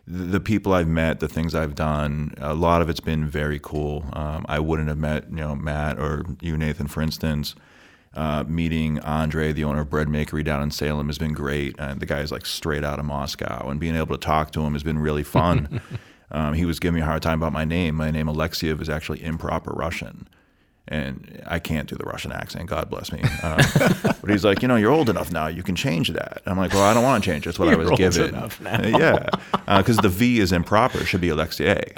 [0.06, 4.06] the people I've met, the things I've done, a lot of it's been very cool.
[4.14, 7.56] Um, I wouldn't have met, you know, Matt or you, Nathan, for instance.
[8.16, 11.76] Uh, meeting Andre, the owner of Bread Makery down in Salem, has been great.
[11.80, 14.62] And the guy is like straight out of Moscow, and being able to talk to
[14.62, 15.82] him has been really fun.
[16.32, 17.95] um, he was giving me a hard time about my name.
[17.95, 20.28] My name Alexiev is actually improper Russian,
[20.88, 22.67] and I can't do the Russian accent.
[22.67, 23.21] God bless me.
[23.41, 23.59] Um,
[24.21, 25.47] but he's like, you know, you're old enough now.
[25.47, 26.41] You can change that.
[26.45, 27.45] I'm like, well, I don't want to change.
[27.45, 28.29] That's what I was old given.
[28.29, 28.86] enough now.
[28.97, 29.29] yeah,
[29.77, 30.99] because the V is improper.
[30.99, 31.97] It should be Alexie.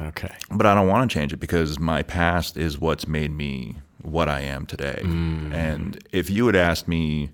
[0.00, 0.32] Okay.
[0.52, 4.28] but I don't want to change it because my past is what's made me what
[4.28, 5.00] I am today.
[5.52, 7.30] And if you had asked me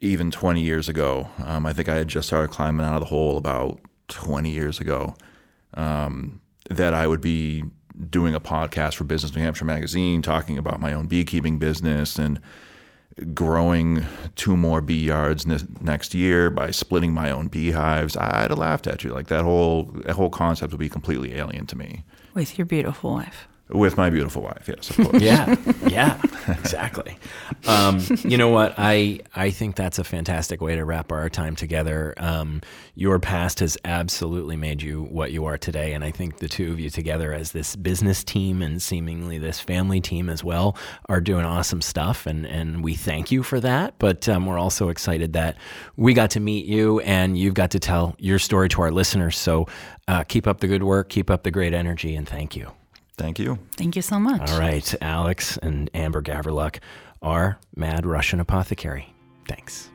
[0.00, 3.06] even 20 years ago, um, I think I had just started climbing out of the
[3.06, 5.14] hole about 20 years ago,
[5.74, 7.64] um, that I would be
[8.10, 12.40] doing a podcast for Business New Hampshire Magazine, talking about my own beekeeping business and
[13.32, 18.58] growing two more bee yards ne- next year by splitting my own beehives, I'd have
[18.58, 19.12] laughed at you.
[19.12, 22.04] Like that whole that whole concept would be completely alien to me.
[22.34, 23.48] with your beautiful wife.
[23.68, 25.20] With my beautiful wife, yes, of course.
[25.20, 25.56] Yeah,
[25.88, 27.18] yeah, exactly.
[27.66, 28.74] Um, you know what?
[28.78, 32.14] I I think that's a fantastic way to wrap our time together.
[32.16, 32.60] Um,
[32.94, 36.70] your past has absolutely made you what you are today, and I think the two
[36.70, 40.76] of you together as this business team and seemingly this family team as well
[41.08, 43.94] are doing awesome stuff, and and we thank you for that.
[43.98, 45.56] But um, we're also excited that
[45.96, 49.36] we got to meet you, and you've got to tell your story to our listeners.
[49.36, 49.66] So
[50.06, 52.70] uh, keep up the good work, keep up the great energy, and thank you.
[53.16, 53.58] Thank you.
[53.76, 54.50] Thank you so much.
[54.50, 56.78] All right, Alex and Amber Gavriluk
[57.22, 59.14] are Mad Russian Apothecary.
[59.48, 59.90] Thanks.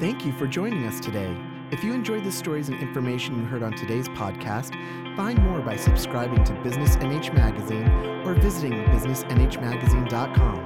[0.00, 1.36] Thank you for joining us today.
[1.70, 4.74] If you enjoyed the stories and information you heard on today's podcast,
[5.14, 7.86] find more by subscribing to Business NH Magazine
[8.24, 10.58] or visiting businessnhmagazine.com.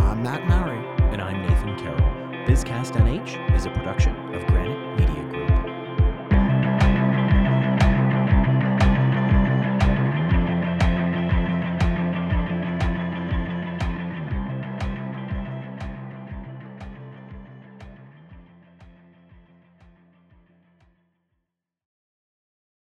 [0.00, 0.78] I'm Matt Mowry.
[1.12, 2.08] And I'm Nathan Carroll.
[2.46, 4.81] BizCast NH is a production of Granite Media.